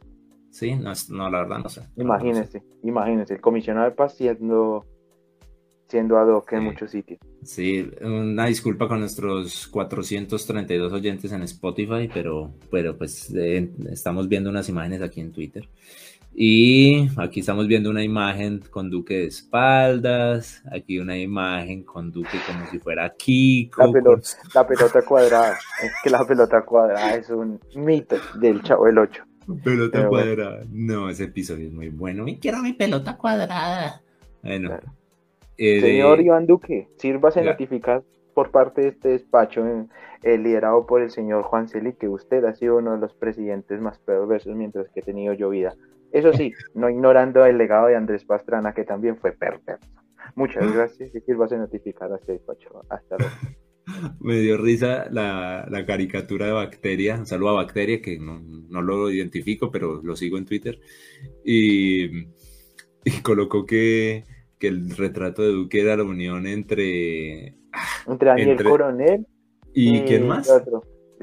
Sí, 0.52 0.76
no, 0.76 0.92
no, 1.10 1.30
la 1.30 1.40
verdad 1.40 1.60
no 1.60 1.70
sé. 1.70 1.82
Imagínese, 1.96 2.62
imagínese, 2.84 3.36
el 3.36 3.42
comisionado 3.42 3.90
de 3.90 3.96
paz 3.96 4.16
siendo, 4.16 4.86
siendo 5.88 6.18
ad 6.18 6.28
hoc 6.28 6.54
en 6.54 6.64
muchos 6.66 6.92
sitios. 6.92 7.20
Sí, 7.44 7.90
una 8.02 8.46
disculpa 8.46 8.88
con 8.88 9.00
nuestros 9.00 9.68
432 9.68 10.92
oyentes 10.92 11.32
en 11.32 11.42
Spotify, 11.44 12.10
pero, 12.14 12.52
pero 12.70 12.98
pues 12.98 13.32
estamos 13.32 14.28
viendo 14.28 14.50
unas 14.50 14.68
imágenes 14.70 15.02
aquí 15.02 15.22
en 15.22 15.32
Twitter. 15.32 15.68
Y 16.34 17.10
aquí 17.18 17.42
estamos 17.42 17.68
viendo 17.68 17.90
una 17.90 18.04
imagen 18.04 18.62
con 18.70 18.90
Duque 18.90 19.16
de 19.16 19.26
espaldas, 19.26 20.64
aquí 20.72 20.98
una 20.98 21.18
imagen 21.18 21.84
con 21.84 22.12
Duque 22.12 22.38
como 22.48 22.66
si 22.68 22.80
fuera 22.80 23.14
Kiko. 23.18 23.86
La 23.86 23.92
pelota, 23.92 24.30
la 24.56 24.68
pelota 24.68 25.02
cuadrada, 25.02 25.58
es 25.84 25.92
que 26.04 26.10
la 26.10 26.26
pelota 26.26 26.62
cuadrada 26.64 27.16
es 27.16 27.30
un 27.30 27.60
mito 27.76 28.16
del 28.40 28.62
Chavo 28.64 28.86
del 28.86 28.98
8. 28.98 29.24
Pelota 29.64 30.08
cuadrada, 30.08 30.64
no, 30.72 31.10
ese 31.10 31.26
episodio 31.26 31.68
es 31.68 31.74
muy 31.74 31.90
bueno. 31.90 32.24
Me 32.24 32.40
quiero 32.40 32.60
mi 32.60 32.74
pelota 32.74 33.18
cuadrada. 33.18 34.02
Bueno. 34.42 34.80
Eh, 35.58 35.82
Señor 35.82 36.22
Iván 36.22 36.48
Duque, 36.48 36.88
sírvase 36.98 37.44
notificar 37.44 38.04
por 38.34 38.52
parte 38.52 38.82
de 38.82 38.88
este 38.88 39.10
despacho 39.10 39.66
eh, 40.24 40.38
liderado 40.38 40.86
por 40.86 41.02
el 41.02 41.12
señor 41.12 41.44
Juan 41.44 41.68
Celi 41.68 41.94
que 41.94 42.08
usted 42.08 42.46
ha 42.46 42.54
sido 42.56 42.78
uno 42.78 42.94
de 42.94 43.00
los 43.00 43.14
presidentes 43.14 43.82
más 43.82 44.00
perversos 44.00 44.56
mientras 44.56 44.90
que 44.90 45.02
he 45.02 45.04
tenido 45.04 45.34
yo 45.34 45.50
vida. 45.50 45.76
Eso 46.12 46.34
sí, 46.34 46.54
no 46.74 46.90
ignorando 46.90 47.46
el 47.46 47.58
legado 47.58 47.88
de 47.88 47.96
Andrés 47.96 48.26
Pastrana, 48.26 48.74
que 48.74 48.84
también 48.84 49.18
fue 49.18 49.32
perverso. 49.32 49.88
Muchas 50.36 50.72
gracias 50.74 51.12
y 51.14 51.34
vas 51.34 51.52
a 51.52 51.58
notificar 51.58 52.12
a 52.12 52.16
este 52.16 52.34
despacho. 52.34 52.84
Hasta 52.90 53.18
luego. 53.18 53.34
Me 54.20 54.40
dio 54.40 54.58
risa 54.58 55.08
la, 55.10 55.84
caricatura 55.86 56.46
de 56.46 56.52
Bacteria, 56.52 57.16
un 57.16 57.26
saludo 57.26 57.50
a 57.50 57.64
Bacteria, 57.64 58.02
que 58.02 58.20
no, 58.20 58.82
lo 58.82 59.10
identifico, 59.10 59.72
pero 59.72 60.02
lo 60.04 60.16
sigo 60.16 60.38
en 60.38 60.46
Twitter. 60.46 60.80
Y, 61.44 62.26
colocó 63.24 63.66
que, 63.66 64.24
el 64.60 64.92
retrato 64.92 65.42
de 65.42 65.50
Duque 65.50 65.82
era 65.82 65.98
la 65.98 66.04
unión 66.04 66.46
entre. 66.46 67.56
Entre 68.08 68.30
Daniel 68.30 68.64
Coronel. 68.64 69.26
¿Y, 69.74 70.02
quién 70.02 70.28
más? 70.28 70.48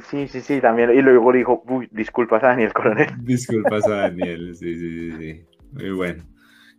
Sí, 0.03 0.29
sí, 0.29 0.41
sí, 0.41 0.61
también. 0.61 0.91
Y 0.91 1.03
luego 1.03 1.33
le 1.33 1.39
dijo, 1.39 1.63
uy, 1.69 1.89
disculpas 1.93 2.43
a 2.45 2.49
Daniel 2.49 2.73
Coronel. 2.73 3.09
Disculpas 3.23 3.87
a 3.87 3.95
Daniel, 3.95 4.55
sí, 4.55 4.77
sí, 4.77 5.13
sí, 5.13 5.45
Muy 5.73 5.91
bueno. 5.91 6.25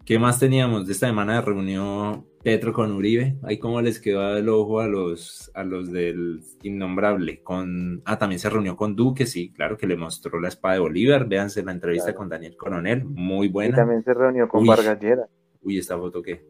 ¿Qué 0.05 0.17
más 0.17 0.39
teníamos 0.39 0.87
de 0.87 0.93
esta 0.93 1.07
semana 1.07 1.35
de 1.35 1.41
reunión 1.41 2.25
Petro 2.43 2.73
con 2.73 2.91
Uribe? 2.91 3.37
Ahí 3.43 3.59
cómo 3.59 3.79
les 3.81 3.99
quedó 3.99 4.37
el 4.37 4.49
ojo 4.49 4.79
a 4.79 4.87
los, 4.87 5.51
a 5.53 5.63
los 5.63 5.91
del 5.91 6.41
innombrable. 6.63 7.43
Con, 7.43 8.01
ah, 8.05 8.17
también 8.17 8.39
se 8.39 8.49
reunió 8.49 8.75
con 8.75 8.95
Duque, 8.95 9.27
sí, 9.27 9.51
claro 9.51 9.77
que 9.77 9.85
le 9.85 9.97
mostró 9.97 10.39
la 10.39 10.47
espada 10.47 10.75
de 10.75 10.79
Bolívar. 10.79 11.27
Véanse 11.27 11.61
la 11.63 11.73
entrevista 11.73 12.15
con 12.15 12.27
Daniel 12.27 12.55
Coronel, 12.57 13.05
muy 13.05 13.49
buena. 13.49 13.75
Y 13.75 13.75
también 13.75 14.03
se 14.03 14.13
reunió 14.13 14.47
con 14.47 14.65
Vargas 14.65 14.99
Llera. 14.99 15.27
Uy, 15.61 15.77
esta 15.77 15.97
foto 15.97 16.21
qué. 16.23 16.43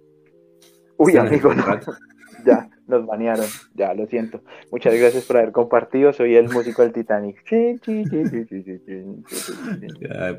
Uy, 0.96 1.18
amigo, 1.18 1.52
ya 2.46 2.70
nos 2.90 3.06
banearon, 3.06 3.46
ya 3.76 3.94
lo 3.94 4.06
siento. 4.08 4.42
Muchas 4.72 4.94
gracias 5.00 5.26
por 5.26 5.38
haber 5.38 5.52
compartido, 5.52 6.12
soy 6.12 6.36
el 6.36 6.50
músico 6.50 6.82
del 6.82 6.92
Titanic. 6.92 7.44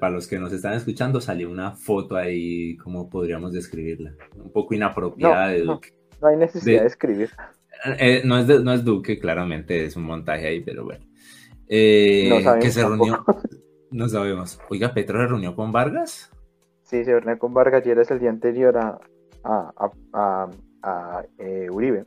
Para 0.01 0.13
los 0.13 0.27
que 0.27 0.39
nos 0.39 0.53
están 0.53 0.75
escuchando, 0.75 1.21
salió 1.21 1.51
una 1.51 1.73
foto 1.73 2.17
ahí, 2.17 2.77
¿cómo 2.79 3.09
podríamos 3.09 3.53
describirla? 3.53 4.15
Un 4.37 4.53
poco 4.53 4.75
inapropiada 4.75 5.49
de 5.49 5.63
Duque. 5.63 5.93
No, 6.21 6.29
hay 6.29 6.37
necesidad 6.37 6.83
de, 6.83 6.87
escribir. 6.87 7.31
Eh, 7.99 8.23
no, 8.25 8.39
es 8.39 8.47
no 8.47 8.73
es 8.73 8.85
Duque, 8.85 9.19
claramente 9.19 9.85
es 9.85 9.97
un 9.97 10.03
montaje 10.05 10.47
ahí, 10.47 10.61
pero 10.61 10.85
bueno. 10.85 11.05
Eh, 11.69 12.27
no 12.29 12.41
sabemos 12.41 12.65
que 12.65 12.71
se 12.73 12.83
reunió, 12.83 13.25
no 13.93 14.09
sabemos. 14.09 14.61
Oiga, 14.69 14.93
¿Petro 14.93 15.21
se 15.21 15.27
reunió 15.29 15.55
con 15.55 15.71
Vargas? 15.71 16.31
Sí, 16.83 17.05
se 17.05 17.13
reunió 17.13 17.39
con 17.39 17.55
Vargas 17.55 17.87
y 17.87 17.91
era 17.91 18.03
el 18.03 18.19
día 18.19 18.31
anterior 18.31 18.77
a, 18.77 18.99
a, 19.45 19.91
a, 20.13 20.51
a 20.83 21.25
eh, 21.39 21.69
Uribe. 21.71 22.07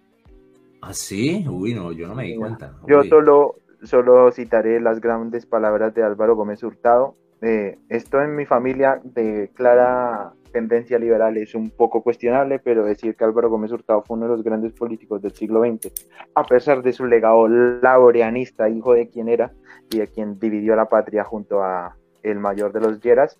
¿Ah, 0.86 0.94
sí? 0.94 1.46
Uy, 1.50 1.74
no, 1.74 1.94
yo 1.94 2.08
no 2.08 2.16
me 2.16 2.26
di 2.26 2.36
cuenta. 2.36 2.74
Yo 2.88 3.04
solo, 3.04 3.56
solo 3.84 4.32
citaré 4.32 4.82
las 4.82 5.00
grandes 5.00 5.46
palabras 5.46 5.94
de 5.94 6.04
Álvaro 6.04 6.36
Gómez 6.36 6.62
Hurtado. 6.62 7.16
Eh, 7.42 7.80
esto 7.88 8.22
en 8.22 8.36
mi 8.36 8.46
familia 8.46 9.00
de 9.04 9.50
clara 9.54 10.34
tendencia 10.52 11.00
liberal 11.00 11.38
es 11.38 11.56
un 11.56 11.70
poco 11.72 12.04
cuestionable, 12.04 12.60
pero 12.60 12.84
decir 12.84 13.16
que 13.16 13.24
Álvaro 13.24 13.50
Gómez 13.50 13.72
Hurtado 13.72 14.04
fue 14.04 14.18
uno 14.18 14.28
de 14.28 14.34
los 14.34 14.44
grandes 14.44 14.74
políticos 14.74 15.22
del 15.22 15.32
siglo 15.32 15.62
XX, 15.62 15.92
a 16.36 16.46
pesar 16.46 16.84
de 16.84 16.92
su 16.92 17.06
legado 17.06 17.48
laureanista, 17.48 18.70
hijo 18.70 18.94
de 18.94 19.10
quien 19.10 19.30
era 19.30 19.52
y 19.90 20.00
de 20.00 20.08
quien 20.08 20.38
dividió 20.38 20.76
la 20.76 20.90
patria 20.90 21.24
junto 21.24 21.64
a 21.64 21.96
el 22.24 22.40
mayor 22.40 22.74
de 22.74 22.82
los 22.82 23.00
Lleras, 23.00 23.40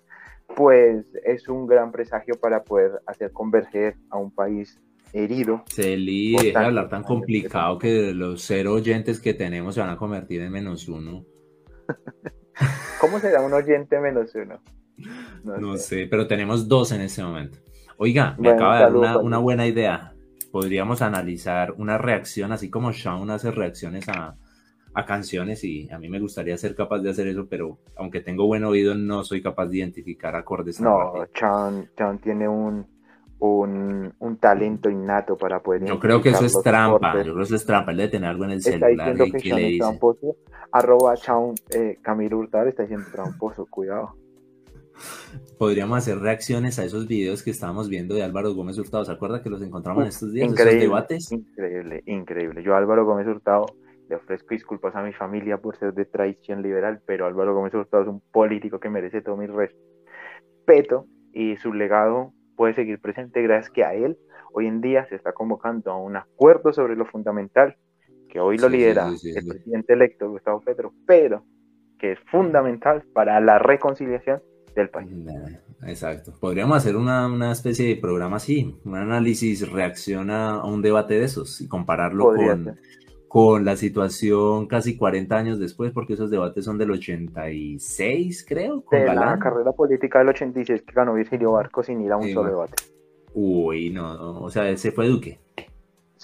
pues 0.56 1.06
es 1.24 1.48
un 1.48 1.66
gran 1.66 1.92
presagio 1.92 2.34
para 2.40 2.64
poder 2.64 3.00
hacer 3.06 3.32
converger 3.32 3.96
a 4.10 4.16
un 4.18 4.30
país 4.30 4.80
herido. 5.14 5.64
Celi, 5.68 6.36
deja 6.36 6.60
de 6.60 6.66
hablar 6.66 6.88
tan 6.88 7.04
complicado 7.04 7.78
que 7.78 8.12
los 8.12 8.42
cero 8.42 8.74
oyentes 8.74 9.20
que 9.20 9.32
tenemos 9.32 9.74
se 9.74 9.80
van 9.80 9.90
a 9.90 9.96
convertir 9.96 10.42
en 10.42 10.52
menos 10.52 10.88
uno. 10.88 11.24
¿Cómo 13.00 13.18
será 13.20 13.40
un 13.40 13.52
oyente 13.52 13.98
menos 14.00 14.34
uno? 14.34 14.60
No, 15.44 15.76
sé. 15.76 16.06
pero 16.10 16.26
tenemos 16.26 16.68
dos 16.68 16.92
en 16.92 17.02
este 17.02 17.22
momento. 17.22 17.58
Oiga, 17.96 18.34
me 18.38 18.50
acaba 18.50 18.76
de 18.76 18.82
dar 18.82 18.96
una, 18.96 19.18
una, 19.18 19.38
buena 19.38 19.66
idea. 19.66 20.14
Podríamos 20.50 21.02
analizar 21.02 21.72
una 21.78 21.98
reacción, 21.98 22.52
así 22.52 22.70
como 22.70 22.92
Sean 22.92 23.30
hace 23.30 23.50
reacciones 23.50 24.08
a, 24.08 24.36
a 24.94 25.04
canciones 25.04 25.64
y 25.64 25.88
a 25.90 25.98
mí 25.98 26.08
me 26.08 26.20
gustaría 26.20 26.56
ser 26.56 26.74
capaz 26.74 27.00
de 27.00 27.10
hacer 27.10 27.26
eso, 27.28 27.46
pero 27.48 27.78
aunque 27.96 28.20
tengo 28.20 28.46
buen 28.46 28.64
oído, 28.64 28.94
no 28.94 29.24
soy 29.24 29.42
capaz 29.42 29.66
de 29.66 29.78
identificar 29.78 30.34
acordes. 30.36 30.80
No, 30.80 31.12
Sean 31.34 32.18
tiene 32.20 32.48
un, 32.48 32.86
un, 33.38 34.38
talento 34.40 34.90
innato 34.90 35.36
para 35.36 35.62
poder. 35.62 35.84
Yo 35.84 35.98
creo 35.98 36.20
que 36.20 36.30
eso 36.30 36.44
es 36.44 36.60
trampa. 36.62 37.14
Yo 37.16 37.22
creo 37.22 37.36
que 37.36 37.42
eso 37.42 37.56
es 37.56 37.64
trampa. 37.64 37.92
Él 37.92 37.98
debe 37.98 38.10
tener 38.10 38.30
algo 38.30 38.44
en 38.44 38.50
el 38.52 38.62
celular. 38.62 39.16
Que, 39.16 39.32
que 39.32 39.54
le 39.54 39.62
dice? 39.62 39.78
Tramposo. 39.78 40.36
Arroba 40.72 41.14
Chaun, 41.14 41.54
eh, 41.70 41.98
Camilo 42.02 42.38
Hurtado 42.38 42.68
está 42.68 42.82
diciendo 42.82 43.06
tramposo. 43.12 43.66
Cuidado. 43.66 44.16
Podríamos 45.58 45.98
hacer 45.98 46.18
reacciones 46.18 46.78
a 46.78 46.84
esos 46.84 47.06
videos 47.06 47.42
que 47.42 47.50
estábamos 47.50 47.88
viendo 47.88 48.14
de 48.14 48.22
Álvaro 48.22 48.54
Gómez 48.54 48.78
Hurtado. 48.78 49.04
¿Se 49.04 49.12
acuerda 49.12 49.42
que 49.42 49.50
los 49.50 49.62
encontramos 49.62 50.02
en 50.02 50.08
estos 50.08 50.32
días? 50.32 50.50
Increíble, 50.50 50.80
debates. 50.80 51.32
Increíble, 51.32 52.02
increíble. 52.06 52.62
Yo, 52.62 52.76
Álvaro 52.76 53.04
Gómez 53.04 53.26
Hurtado, 53.26 53.66
le 54.08 54.16
ofrezco 54.16 54.48
disculpas 54.50 54.94
a 54.94 55.02
mi 55.02 55.12
familia 55.12 55.58
por 55.58 55.76
ser 55.76 55.94
de 55.94 56.04
traición 56.04 56.62
liberal, 56.62 57.00
pero 57.06 57.26
Álvaro 57.26 57.54
Gómez 57.54 57.74
Hurtado 57.74 58.02
es 58.02 58.08
un 58.08 58.20
político 58.20 58.78
que 58.78 58.90
merece 58.90 59.22
todo 59.22 59.36
mi 59.36 59.46
respeto 59.46 61.06
y 61.32 61.56
su 61.56 61.72
legado 61.72 62.32
puede 62.56 62.74
seguir 62.74 63.00
presente 63.00 63.42
gracias 63.42 63.72
que 63.72 63.84
a 63.84 63.94
él 63.94 64.16
hoy 64.52 64.66
en 64.66 64.80
día 64.80 65.06
se 65.08 65.16
está 65.16 65.32
convocando 65.32 65.90
a 65.90 66.00
un 66.00 66.16
acuerdo 66.16 66.72
sobre 66.72 66.96
lo 66.96 67.04
fundamental, 67.06 67.76
que 68.28 68.40
hoy 68.40 68.56
lo 68.56 68.68
lidera 68.68 69.08
el 69.08 69.46
presidente 69.46 69.92
electo 69.92 70.30
Gustavo 70.30 70.60
Petro, 70.60 70.92
pero 71.06 71.44
que 71.98 72.12
es 72.12 72.18
fundamental 72.30 73.02
para 73.12 73.40
la 73.40 73.58
reconciliación 73.58 74.42
del 74.74 74.90
país. 74.90 75.10
Exacto. 75.86 76.32
Podríamos 76.40 76.76
hacer 76.76 76.96
una, 76.96 77.52
especie 77.52 77.88
de 77.88 77.96
programa 77.96 78.36
así, 78.36 78.78
un 78.84 78.96
análisis, 78.96 79.70
reacción 79.70 80.30
a, 80.30 80.64
un 80.64 80.82
debate 80.82 81.14
de 81.14 81.24
esos 81.24 81.60
y 81.60 81.68
compararlo 81.68 82.34
con, 82.34 82.76
con 83.34 83.64
la 83.64 83.74
situación 83.74 84.68
casi 84.68 84.96
40 84.96 85.36
años 85.36 85.58
después, 85.58 85.90
porque 85.90 86.12
esos 86.12 86.30
debates 86.30 86.64
son 86.64 86.78
del 86.78 86.92
86, 86.92 88.46
creo. 88.48 88.84
Con 88.84 88.96
de 88.96 89.12
la 89.12 89.36
carrera 89.40 89.72
política 89.72 90.20
del 90.20 90.28
86 90.28 90.82
que 90.82 90.92
ganó 90.92 91.14
Virgilio 91.14 91.50
Barco 91.50 91.82
sin 91.82 92.00
ir 92.00 92.12
a 92.12 92.16
un 92.16 92.32
solo 92.32 92.50
debate. 92.50 92.74
Uy, 93.32 93.90
no, 93.90 94.40
o 94.40 94.48
sea, 94.50 94.70
ese 94.70 94.92
fue 94.92 95.08
Duque. 95.08 95.40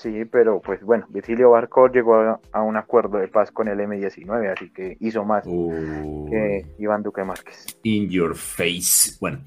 Sí, 0.00 0.24
pero 0.24 0.62
pues 0.62 0.82
bueno, 0.82 1.04
Virgilio 1.10 1.50
Barco 1.50 1.86
llegó 1.88 2.40
a, 2.52 2.62
un 2.62 2.78
acuerdo 2.78 3.18
de 3.18 3.28
paz 3.28 3.50
con 3.50 3.68
el 3.68 3.80
M19, 3.80 4.50
así 4.50 4.72
que 4.72 4.96
hizo 4.98 5.26
más 5.26 5.44
que 5.44 6.64
Iván 6.78 7.02
Duque 7.02 7.22
Márquez. 7.22 7.66
In 7.82 8.08
your 8.08 8.34
face. 8.34 9.18
Bueno, 9.20 9.40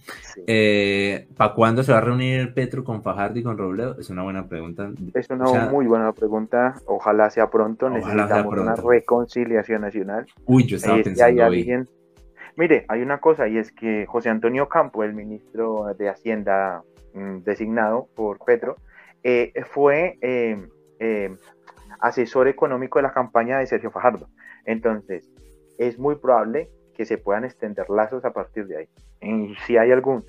eh, 0.46 1.28
¿para 1.36 1.56
cuándo 1.56 1.82
se 1.82 1.92
va 1.92 1.98
a 1.98 2.02
reunir 2.02 2.54
Petro 2.54 2.84
con 2.84 3.02
Fajardo 3.02 3.39
y 3.39 3.42
con 3.42 3.58
Robledo? 3.58 3.98
Es 4.00 4.12
una 4.12 4.22
buena 4.22 4.48
pregunta. 4.48 4.92
Es 5.16 5.28
una 5.32 5.72
muy 5.72 5.88
buena 5.88 6.12
pregunta. 6.12 6.76
Ojalá 6.86 7.32
sea 7.32 7.50
pronto. 7.50 7.89
Necesitamos 7.89 8.56
una 8.56 8.76
reconciliación 8.76 9.82
nacional. 9.82 10.28
Uy, 10.46 10.68
yo 10.68 10.78
estaba 10.78 11.02
pensando 11.02 11.46
hay 11.46 11.66
Mire, 12.56 12.86
hay 12.89 13.02
una 13.02 13.18
cosa 13.18 13.48
y 13.48 13.58
es 13.58 13.72
que 13.72 14.06
José 14.06 14.30
Antonio 14.30 14.70
Campo, 14.70 15.04
el 15.04 15.16
ministro 15.16 15.96
de 15.98 16.10
Hacienda 16.10 16.84
mm, 17.16 17.39
designado 17.39 18.08
por 18.16 18.38
Petro, 18.46 18.76
eh, 19.24 19.54
fue 19.72 20.18
eh, 20.22 20.68
eh, 21.00 21.36
asesor 22.00 22.48
económico 22.48 23.00
de 23.00 23.04
la 23.04 23.14
campaña 23.14 23.60
de 23.60 23.68
Sergio 23.68 23.92
Fajardo. 23.92 24.28
Entonces, 24.66 25.32
es 25.78 25.98
muy 25.98 26.16
probable 26.16 26.70
que 26.94 27.06
se 27.06 27.18
puedan 27.18 27.46
extender 27.46 27.90
lazos 27.90 28.26
a 28.26 28.34
partir 28.34 28.68
de 28.68 28.78
ahí. 28.78 28.90
Y 29.22 29.56
si 29.66 29.78
hay 29.78 29.92
algún 29.92 30.24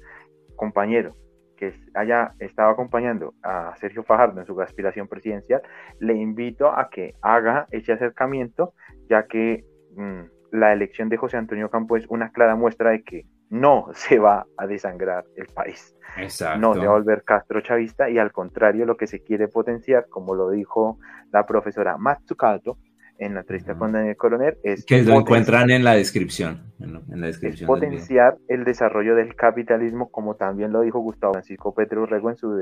compañero 0.56 1.14
que 1.56 1.74
haya 1.94 2.32
estado 2.38 2.70
acompañando 2.70 3.34
a 3.42 3.74
Sergio 3.76 4.02
Fajardo 4.02 4.40
en 4.40 4.46
su 4.46 4.60
aspiración 4.60 5.08
presidencial, 5.08 5.62
le 6.00 6.14
invito 6.14 6.68
a 6.68 6.88
que 6.90 7.14
haga 7.22 7.66
ese 7.70 7.92
acercamiento, 7.92 8.72
ya 9.08 9.26
que 9.26 9.64
mm, 9.96 10.22
la 10.52 10.72
elección 10.72 11.08
de 11.08 11.16
José 11.16 11.36
Antonio 11.36 11.70
Campo 11.70 11.96
es 11.96 12.06
una 12.08 12.30
clara 12.30 12.56
muestra 12.56 12.90
de 12.90 13.02
que 13.02 13.24
no 13.50 13.88
se 13.94 14.18
va 14.18 14.46
a 14.56 14.66
desangrar 14.66 15.24
el 15.36 15.46
país. 15.46 15.94
Exacto. 16.16 16.60
No 16.60 16.74
se 16.74 16.80
va 16.80 16.86
a 16.86 16.98
volver 16.98 17.24
Castro 17.24 17.60
chavista 17.60 18.08
y 18.08 18.18
al 18.18 18.32
contrario 18.32 18.86
lo 18.86 18.96
que 18.96 19.06
se 19.06 19.22
quiere 19.22 19.48
potenciar, 19.48 20.06
como 20.08 20.34
lo 20.34 20.50
dijo 20.50 20.98
la 21.32 21.46
profesora 21.46 21.96
Matsukato, 21.98 22.78
en 23.18 23.34
la 23.34 23.40
entrevista 23.40 23.74
con 23.76 23.92
Daniel 23.92 24.16
Coronel 24.16 24.58
es... 24.62 24.84
Que 24.84 25.02
lo 25.02 25.18
encuentran 25.18 25.70
en 25.70 25.84
la 25.84 25.94
descripción. 25.94 26.72
En, 26.80 27.20
la 27.20 27.28
descripción 27.28 27.66
potenciar 27.66 28.36
el 28.48 28.64
desarrollo 28.64 29.14
del 29.14 29.36
capitalismo, 29.36 30.10
como 30.10 30.34
también 30.34 30.72
lo 30.72 30.80
dijo 30.82 30.98
Gustavo 30.98 31.34
Francisco 31.34 31.74
Petro 31.74 32.06
Rego 32.06 32.30
en 32.30 32.36
su 32.36 32.60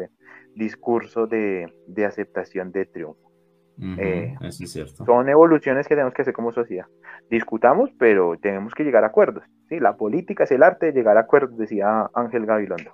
discurso 0.55 1.27
de, 1.27 1.73
aceptación 2.07 2.71
de 2.71 2.85
triunfo. 2.87 3.32
Eh, 3.81 4.35
es 4.43 4.57
cierto. 4.57 5.05
Son 5.05 5.29
evoluciones 5.29 5.89
que 5.89 5.95
tenemos 5.95 6.15
que 6.15 6.23
hacer 6.23 6.35
como 6.35 6.53
sociedad. 6.53 6.87
Discutamos, 7.31 7.91
pero 7.99 8.37
tenemos 8.41 8.75
que 8.75 8.85
llegar 8.85 9.05
a 9.05 9.09
acuerdos. 9.09 9.45
¿sí? 9.69 9.81
La 9.81 9.97
política 9.97 10.45
es 10.45 10.53
el 10.53 10.63
arte 10.63 10.87
de 10.87 10.93
llegar 10.93 11.17
a 11.17 11.21
acuerdos, 11.21 11.57
decía 11.57 12.11
Ángel 12.15 12.47
Gabilondo. 12.47 12.93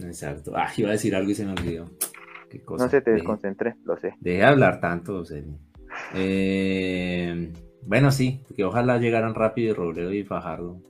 Exacto. 0.00 0.52
Ah, 0.54 0.68
iba 0.76 0.88
a 0.88 0.92
decir 0.92 1.14
algo 1.14 1.30
y 1.30 1.34
se 1.34 1.46
me 1.46 1.52
olvidó. 1.52 1.86
No 2.78 2.88
se 2.88 3.00
te 3.00 3.12
desconcentré, 3.12 3.76
lo 3.84 3.96
sé. 3.96 4.14
Deje 4.20 4.38
de 4.38 4.44
hablar 4.44 4.80
tanto, 4.80 5.18
José. 5.18 5.44
Eh, 6.14 7.52
bueno, 7.82 8.10
sí, 8.10 8.42
que 8.56 8.64
ojalá 8.64 8.98
llegaran 8.98 9.34
rápido 9.34 9.74
Robledo 9.74 10.12
y 10.12 10.24
Fajardo. 10.24 10.80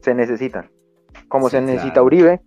Se 0.00 0.14
necesitan. 0.14 0.70
Como 1.28 1.48
se 1.48 1.60
necesita 1.60 2.02
Uribe, 2.02 2.40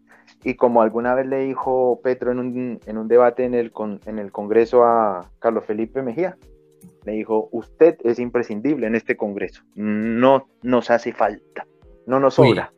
y 0.47 0.55
como 0.55 0.81
alguna 0.81 1.13
vez 1.13 1.27
le 1.27 1.43
dijo 1.43 1.99
Petro 2.01 2.31
en 2.31 2.39
un, 2.39 2.79
en 2.85 2.97
un 2.97 3.09
debate 3.09 3.43
en 3.43 3.53
el, 3.53 3.73
en 4.05 4.17
el 4.17 4.31
Congreso 4.31 4.85
a 4.85 5.29
Carlos 5.39 5.65
Felipe 5.65 6.01
Mejía, 6.01 6.37
le 7.05 7.11
dijo, 7.11 7.49
usted 7.51 7.97
es 8.05 8.17
imprescindible 8.17 8.87
en 8.87 8.95
este 8.95 9.17
Congreso, 9.17 9.63
no 9.75 10.47
nos 10.61 10.89
hace 10.89 11.11
falta, 11.11 11.67
no 12.05 12.21
nos 12.21 12.35
sobra. 12.35 12.71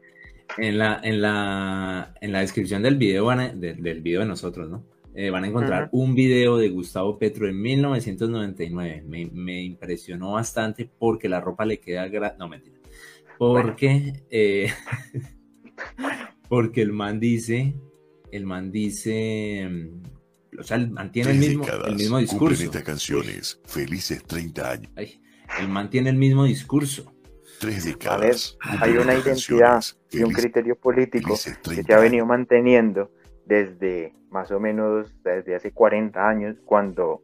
en, 0.58 0.80
la, 0.80 1.00
en, 1.04 1.22
la, 1.22 2.16
en 2.20 2.32
la 2.32 2.40
descripción 2.40 2.82
del 2.82 2.98
video, 2.98 3.30
del 3.30 4.02
video 4.02 4.22
de 4.22 4.26
nosotros, 4.26 4.68
¿no? 4.68 4.84
Eh, 5.14 5.30
van 5.30 5.44
a 5.44 5.48
encontrar 5.48 5.90
un 5.92 6.16
video 6.16 6.58
de 6.58 6.70
Gustavo 6.70 7.20
Petro 7.20 7.48
en 7.48 7.62
1999. 7.62 9.04
Me, 9.06 9.62
impresionó 9.62 10.32
bastante 10.34 10.90
porque 10.98 11.30
la 11.30 11.40
ropa 11.40 11.66
le 11.66 11.80
queda... 11.80 12.08
No, 12.40 12.48
mentira. 12.48 12.78
Porque, 13.38 14.24
eh, 14.32 14.72
porque 16.50 16.82
el 16.82 16.92
man 16.92 17.20
dice, 17.20 17.76
el 18.32 18.46
man 18.46 18.72
dice, 18.72 19.70
mm, 19.70 20.60
o 20.60 20.64
sea, 20.64 20.78
mantiene 20.80 21.32
el 21.32 21.38
mismo, 21.38 21.66
el 21.88 21.96
mismo 21.96 22.18
discurso. 22.18 22.72
canciones, 22.84 23.62
felices 23.66 24.24
30 24.26 24.72
años. 24.72 24.92
el 25.60 25.70
man 25.70 25.90
tiene 25.90 26.10
el 26.10 26.18
mismo 26.18 26.44
discurso. 26.44 27.14
Tres 27.60 27.86
décadas. 27.86 28.58
hay 28.62 28.98
una 28.98 29.16
identidad 29.16 29.84
y 30.12 30.24
un 30.24 30.32
criterio 30.32 30.78
político 30.78 31.36
que 31.64 31.84
se 31.84 31.94
ha 31.94 32.00
venido 32.00 32.26
manteniendo 32.26 33.12
desde 33.46 34.14
más 34.30 34.52
o 34.52 34.60
menos 34.60 35.14
desde 35.24 35.56
hace 35.56 35.72
40 35.72 36.28
años, 36.28 36.58
cuando, 36.64 37.22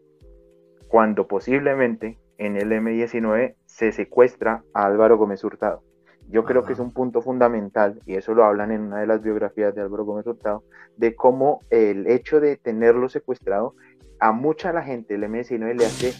cuando 0.88 1.27
posiblemente 1.27 2.19
en 2.38 2.57
el 2.57 2.71
M19 2.71 3.55
se 3.65 3.91
secuestra 3.91 4.63
a 4.73 4.85
Álvaro 4.85 5.17
Gómez 5.17 5.43
Hurtado. 5.43 5.83
Yo 6.29 6.43
creo 6.43 6.63
que 6.63 6.73
es 6.73 6.79
un 6.79 6.91
punto 6.91 7.21
fundamental, 7.21 8.01
y 8.05 8.15
eso 8.15 8.33
lo 8.33 8.45
hablan 8.45 8.71
en 8.71 8.81
una 8.81 8.99
de 8.99 9.07
las 9.07 9.21
biografías 9.21 9.75
de 9.75 9.81
Álvaro 9.81 10.05
Gómez 10.05 10.25
Hurtado, 10.25 10.63
de 10.97 11.15
cómo 11.15 11.61
el 11.69 12.07
hecho 12.07 12.39
de 12.39 12.57
tenerlo 12.57 13.09
secuestrado 13.09 13.75
a 14.19 14.31
mucha 14.31 14.73
la 14.73 14.81
gente 14.81 15.17
del 15.17 15.29
M19 15.29 15.77
le 15.77 15.85
hace 15.85 16.13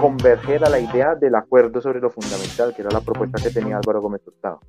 converger 0.00 0.64
a 0.64 0.70
la 0.70 0.80
idea 0.80 1.14
del 1.14 1.34
acuerdo 1.34 1.80
sobre 1.80 2.00
lo 2.00 2.10
fundamental, 2.10 2.74
que 2.74 2.82
era 2.82 2.90
la 2.90 3.00
propuesta 3.00 3.42
que 3.42 3.50
tenía 3.50 3.76
Álvaro 3.76 4.00
Gómez 4.00 4.26
Hurtado. 4.26 4.60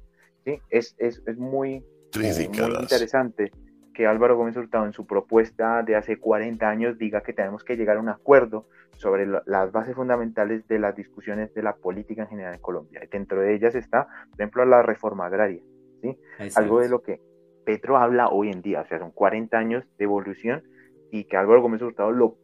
¿Sí? 0.45 0.59
Es, 0.69 0.95
es, 0.97 1.21
es 1.25 1.37
muy, 1.37 1.83
eh, 2.19 2.49
muy 2.49 2.81
interesante 2.81 3.51
que 3.97 4.05
Álvaro 4.05 4.37
Gómez 4.37 4.55
Hurtado 4.55 4.85
en 4.85 4.93
su 4.93 5.07
propuesta 5.07 5.81
de 5.81 5.95
hace 5.95 6.19
40 6.19 6.69
años 6.69 6.99
diga 6.99 7.21
que 7.21 7.33
tenemos 7.33 7.63
que 7.63 7.75
llegar 7.75 7.97
a 7.97 7.99
un 7.99 8.09
acuerdo 8.09 8.67
sobre 8.95 9.25
las 9.25 9.71
bases 9.71 9.95
fundamentales 9.95 10.67
de 10.67 10.77
las 10.77 10.95
discusiones 10.95 11.51
de 11.55 11.63
la 11.63 11.75
política 11.75 12.21
en 12.21 12.27
general 12.27 12.53
en 12.53 12.61
Colombia. 12.61 13.01
Y 13.03 13.07
dentro 13.07 13.41
de 13.41 13.55
ellas 13.55 13.73
está, 13.73 14.05
por 14.29 14.39
ejemplo, 14.39 14.65
la 14.65 14.83
reforma 14.83 15.25
agraria, 15.25 15.63
¿sí? 16.03 16.15
Algo 16.55 16.79
de 16.79 16.89
lo 16.89 17.01
que 17.01 17.19
Petro 17.65 17.97
habla 17.97 18.27
hoy 18.27 18.51
en 18.51 18.61
día, 18.61 18.81
o 18.81 18.85
sea, 18.85 18.99
son 18.99 19.09
40 19.09 19.57
años 19.57 19.83
de 19.97 20.03
evolución 20.03 20.61
y 21.11 21.23
que 21.23 21.35
Álvaro 21.35 21.63
Gómez 21.63 21.81
Hurtado 21.81 22.11
lo 22.11 22.37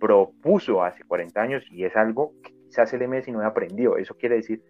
propuso 0.00 0.82
hace 0.82 1.04
40 1.04 1.38
años 1.38 1.64
y 1.70 1.84
es 1.84 1.94
algo 1.96 2.32
que 2.42 2.54
quizás 2.64 2.94
el 2.94 3.06
MS 3.06 3.28
no 3.28 3.42
aprendido. 3.42 3.98
Eso 3.98 4.14
quiere 4.14 4.36
decir 4.36 4.62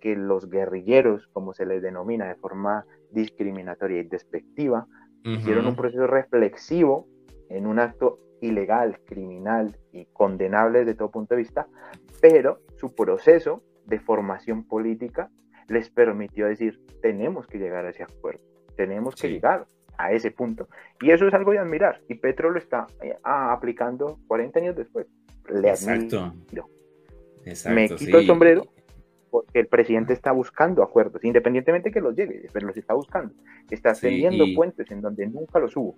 que 0.00 0.16
los 0.16 0.48
guerrilleros, 0.48 1.28
como 1.34 1.52
se 1.52 1.66
les 1.66 1.82
denomina 1.82 2.28
de 2.28 2.36
forma 2.36 2.86
discriminatoria 3.10 4.00
y 4.00 4.04
despectiva, 4.04 4.86
hicieron 5.24 5.66
un 5.66 5.76
proceso 5.76 6.06
reflexivo 6.06 7.06
en 7.48 7.66
un 7.66 7.78
acto 7.78 8.18
ilegal, 8.40 8.98
criminal 9.04 9.76
y 9.92 10.06
condenable 10.06 10.80
desde 10.80 10.94
todo 10.94 11.10
punto 11.10 11.34
de 11.34 11.42
vista, 11.42 11.66
pero 12.20 12.60
su 12.76 12.94
proceso 12.94 13.62
de 13.86 14.00
formación 14.00 14.64
política 14.64 15.30
les 15.68 15.90
permitió 15.90 16.46
decir, 16.46 16.80
tenemos 17.00 17.46
que 17.46 17.58
llegar 17.58 17.86
a 17.86 17.90
ese 17.90 18.02
acuerdo, 18.02 18.40
tenemos 18.76 19.14
que 19.14 19.28
llegar 19.28 19.66
a 19.96 20.12
ese 20.12 20.30
punto. 20.30 20.68
Y 21.00 21.10
eso 21.10 21.26
es 21.26 21.34
algo 21.34 21.52
de 21.52 21.58
admirar. 21.58 22.00
Y 22.08 22.14
Petro 22.14 22.50
lo 22.50 22.58
está 22.58 22.86
eh, 23.02 23.16
aplicando 23.22 24.18
40 24.26 24.58
años 24.58 24.76
después. 24.76 25.06
Le 25.48 25.70
Exacto. 25.70 26.34
Me 27.74 27.88
quito 27.88 28.18
el 28.18 28.26
sombrero 28.26 28.64
porque 29.32 29.60
el 29.60 29.66
presidente 29.66 30.12
está 30.12 30.30
buscando 30.30 30.82
acuerdos, 30.82 31.24
independientemente 31.24 31.90
que 31.90 32.02
los 32.02 32.14
llegue, 32.14 32.50
pero 32.52 32.66
los 32.66 32.76
está 32.76 32.92
buscando. 32.92 33.32
Está 33.70 33.94
teniendo 33.94 34.44
puentes 34.54 34.90
en 34.90 35.00
donde 35.00 35.26
nunca 35.26 35.58
los 35.58 35.74
hubo. 35.74 35.96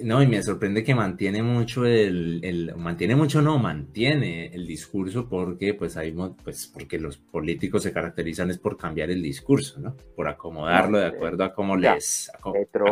No, 0.00 0.20
y 0.20 0.26
me 0.26 0.42
sorprende 0.42 0.82
que 0.82 0.92
mantiene 0.92 1.40
mucho 1.40 1.86
el, 1.86 2.74
mantiene 2.76 3.14
mucho 3.14 3.40
no, 3.40 3.60
mantiene 3.60 4.46
el 4.46 4.66
discurso 4.66 5.28
porque 5.28 5.74
pues 5.74 5.96
hay 5.96 6.12
pues 6.42 6.66
porque 6.66 6.98
los 6.98 7.16
políticos 7.18 7.84
se 7.84 7.92
caracterizan 7.92 8.50
es 8.50 8.58
por 8.58 8.76
cambiar 8.76 9.10
el 9.10 9.22
discurso, 9.22 9.78
¿no? 9.78 9.96
Por 10.16 10.26
acomodarlo 10.26 10.98
de 10.98 11.06
acuerdo 11.06 11.44
a 11.44 11.54
cómo 11.54 11.76
les 11.76 12.28
a, 12.30 12.38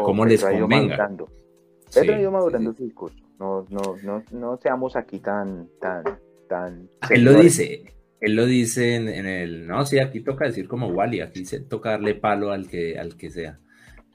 cómo 0.02 0.24
les 0.24 0.44
convenga. 0.44 1.10
Petro 1.92 2.14
ha 2.14 2.20
ido 2.20 2.30
madurando 2.30 2.72
su 2.72 2.84
discurso. 2.84 3.18
No, 3.40 3.66
no, 3.68 3.96
no, 4.04 4.22
no 4.30 4.56
seamos 4.58 4.94
aquí 4.94 5.18
tan, 5.18 5.68
tan, 5.80 6.04
tan. 6.48 6.88
Él 7.08 7.24
lo 7.24 7.34
dice, 7.34 7.82
él 8.20 8.36
lo 8.36 8.46
dice 8.46 8.96
en, 8.96 9.08
el, 9.08 9.66
no, 9.66 9.84
sí, 9.86 9.98
aquí 9.98 10.20
toca 10.20 10.46
decir 10.46 10.68
como 10.68 10.88
Wally, 10.88 11.20
aquí 11.20 11.44
se 11.44 11.60
toca 11.60 11.90
darle 11.90 12.14
palo 12.14 12.52
al 12.52 12.68
que, 12.68 12.98
al 12.98 13.16
que 13.16 13.30
sea. 13.30 13.58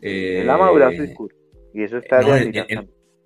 Eh, 0.01 0.41
él 0.41 0.99
discurso. 0.99 1.37
Y 1.73 1.83
eso 1.83 1.97
está 1.97 2.21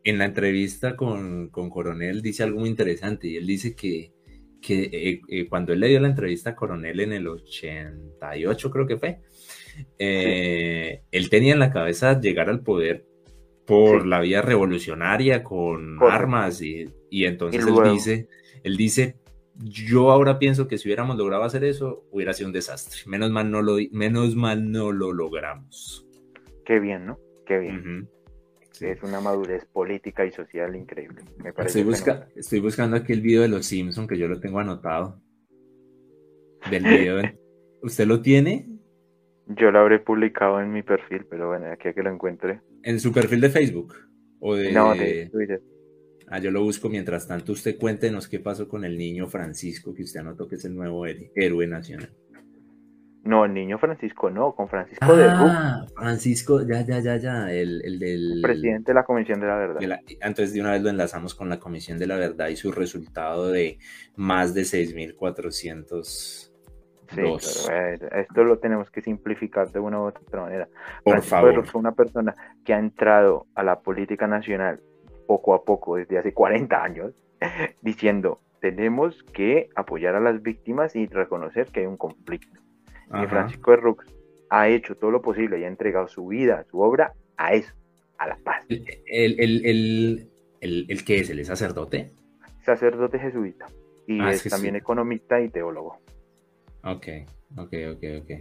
en, 0.01 0.17
la 0.17 0.25
entrevista 0.25 0.95
con, 0.95 1.49
Coronel 1.49 2.21
dice 2.21 2.43
algo 2.43 2.61
muy 2.61 2.69
interesante 2.69 3.27
y 3.27 3.35
él 3.35 3.45
dice 3.45 3.75
que, 3.75 4.13
que 4.61 4.83
eh, 4.83 5.21
eh, 5.27 5.47
cuando 5.47 5.73
él 5.73 5.81
le 5.81 5.89
dio 5.89 5.99
la 5.99 6.07
entrevista 6.07 6.51
a 6.51 6.55
Coronel 6.55 7.01
en 7.01 7.13
el 7.13 7.27
88 7.27 8.71
creo 8.71 8.87
que 8.87 8.97
fue, 8.97 9.19
él 9.99 11.29
tenía 11.29 11.53
en 11.53 11.59
la 11.59 11.71
cabeza 11.71 12.19
llegar 12.19 12.49
al 12.49 12.61
poder 12.61 13.05
por 13.69 14.07
la 14.07 14.19
vía 14.19 14.41
revolucionaria 14.41 15.43
con 15.43 16.01
armas 16.01 16.59
y, 16.63 16.87
entonces 17.11 17.63
él 17.67 17.93
dice, 17.93 18.27
él 18.63 18.77
dice, 18.77 19.17
yo 19.59 20.11
ahora 20.11 20.39
pienso 20.39 20.67
que 20.67 20.77
si 20.77 20.87
hubiéramos 20.87 21.17
logrado 21.17 21.43
hacer 21.43 21.63
eso, 21.63 22.05
hubiera 22.11 22.33
sido 22.33 22.47
un 22.47 22.53
desastre. 22.53 23.01
Menos 23.07 23.29
mal 23.29 23.51
no 23.51 23.61
lo, 23.61 23.77
menos 23.91 24.35
mal 24.35 24.71
no 24.71 24.91
lo 24.91 25.11
logramos. 25.11 26.07
Qué 26.65 26.79
bien, 26.79 27.05
¿no? 27.05 27.19
Qué 27.45 27.59
bien. 27.59 28.09
Es 28.79 29.03
una 29.03 29.19
madurez 29.19 29.65
política 29.65 30.25
y 30.25 30.31
social 30.31 30.75
increíble. 30.75 31.23
Me 31.43 31.51
parece 31.51 31.81
estoy, 32.35 32.59
buscando 32.61 32.95
aquí 32.95 33.11
el 33.11 33.21
video 33.21 33.41
de 33.41 33.49
los 33.49 33.65
Simpsons 33.65 34.07
que 34.07 34.17
yo 34.17 34.27
lo 34.27 34.39
tengo 34.39 34.59
anotado. 34.59 35.21
Del 36.69 36.83
video. 36.83 37.21
¿Usted 37.81 38.05
lo 38.05 38.21
tiene? 38.21 38.69
Yo 39.47 39.71
lo 39.71 39.79
habré 39.79 39.99
publicado 39.99 40.61
en 40.61 40.71
mi 40.71 40.83
perfil, 40.83 41.25
pero 41.29 41.49
bueno, 41.49 41.71
aquí 41.71 41.89
a 41.89 41.93
que 41.93 42.03
lo 42.03 42.11
encuentre. 42.11 42.61
¿En 42.83 42.99
su 42.99 43.11
perfil 43.11 43.41
de 43.41 43.49
Facebook? 43.49 43.95
¿O 44.39 44.55
de... 44.55 44.71
No, 44.71 44.93
de 44.93 45.27
Twitter. 45.29 45.61
Ah, 46.29 46.39
yo 46.39 46.51
lo 46.51 46.61
busco 46.61 46.89
mientras 46.89 47.27
tanto. 47.27 47.53
Usted 47.53 47.77
cuéntenos 47.77 48.27
qué 48.27 48.39
pasó 48.39 48.67
con 48.67 48.85
el 48.85 48.97
niño 48.97 49.27
Francisco, 49.27 49.93
que 49.93 50.03
usted 50.03 50.19
anotó 50.19 50.47
que 50.47 50.55
es 50.55 50.65
el 50.65 50.75
nuevo 50.75 51.05
héroe 51.05 51.67
nacional. 51.67 52.09
No, 53.23 53.45
el 53.45 53.53
niño 53.53 53.77
Francisco 53.77 54.29
no, 54.29 54.53
con 54.55 54.69
Francisco 54.69 55.15
de 55.15 55.25
Ah, 55.27 55.85
Francisco, 55.95 56.65
ya, 56.65 56.81
ya, 56.81 56.99
ya, 56.99 57.17
ya, 57.17 57.51
el, 57.51 57.81
el 57.83 57.99
del... 57.99 58.39
Presidente 58.41 58.91
de 58.91 58.95
la 58.95 59.03
Comisión 59.03 59.39
de 59.41 59.47
la 59.47 59.55
Verdad. 59.57 59.99
Entonces 60.21 60.53
de 60.53 60.61
una 60.61 60.71
vez 60.71 60.81
lo 60.81 60.89
enlazamos 60.89 61.35
con 61.35 61.49
la 61.49 61.59
Comisión 61.59 61.97
de 61.99 62.07
la 62.07 62.15
Verdad 62.15 62.47
y 62.47 62.55
su 62.55 62.71
resultado 62.71 63.51
de 63.51 63.77
más 64.15 64.53
de 64.53 64.61
6.400 64.61 66.49
Sí, 67.11 67.21
esto 68.11 68.43
lo 68.43 68.59
tenemos 68.59 68.91
que 68.91 69.01
simplificar 69.01 69.71
de 69.71 69.79
una 69.79 69.99
u 69.99 70.03
otra 70.07 70.41
manera. 70.41 70.67
Por 71.03 71.21
favor. 71.23 71.65
fue 71.65 71.81
una 71.81 71.93
persona 71.93 72.35
que 72.63 72.73
ha 72.73 72.77
entrado 72.77 73.47
a 73.55 73.63
la 73.63 73.79
política 73.79 74.27
nacional 74.27 74.79
poco 75.29 75.53
a 75.53 75.63
poco 75.63 75.97
desde 75.97 76.17
hace 76.17 76.33
40 76.33 76.83
años, 76.83 77.13
diciendo, 77.83 78.41
tenemos 78.61 79.23
que 79.31 79.69
apoyar 79.75 80.15
a 80.15 80.19
las 80.19 80.41
víctimas 80.41 80.95
y 80.95 81.05
reconocer 81.05 81.67
que 81.67 81.81
hay 81.81 81.85
un 81.85 81.97
conflicto. 81.97 82.59
Y 83.13 83.27
Francisco 83.27 83.69
de 83.69 83.77
Rux 83.77 84.05
ha 84.49 84.69
hecho 84.69 84.95
todo 84.95 85.11
lo 85.11 85.21
posible 85.21 85.59
y 85.59 85.65
ha 85.65 85.67
entregado 85.67 86.07
su 86.07 86.25
vida, 86.25 86.65
su 86.71 86.79
obra 86.79 87.13
a 87.37 87.53
eso, 87.53 87.71
a 88.17 88.27
la 88.27 88.37
paz. 88.37 88.65
¿El, 88.69 89.39
el, 89.39 90.29
el, 90.61 91.05
qué 91.05 91.19
es? 91.19 91.29
¿El 91.29 91.45
sacerdote? 91.45 92.11
Sacerdote 92.63 93.19
jesuita. 93.19 93.67
Y 94.07 94.19
ah, 94.21 94.31
es, 94.31 94.43
también 94.45 94.77
economista 94.77 95.39
y 95.39 95.49
teólogo. 95.49 95.99
Ok, 96.83 97.07
ok, 97.55 97.73
ok, 97.93 98.03
ok. 98.23 98.31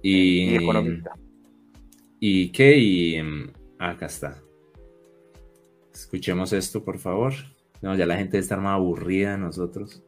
Y, 0.00 0.50
y 0.50 0.56
economista. 0.56 1.12
¿Y 2.20 2.50
qué? 2.52 2.74
Y, 2.78 3.22
mm, 3.22 3.50
acá 3.78 4.06
está. 4.06 4.45
Escuchemos 6.00 6.52
esto, 6.52 6.84
por 6.84 6.98
favor. 6.98 7.32
No, 7.80 7.94
ya 7.94 8.06
la 8.06 8.16
gente 8.16 8.38
está 8.38 8.56
más 8.56 8.74
aburrida 8.74 9.32
de 9.32 9.38
nosotros. 9.38 10.02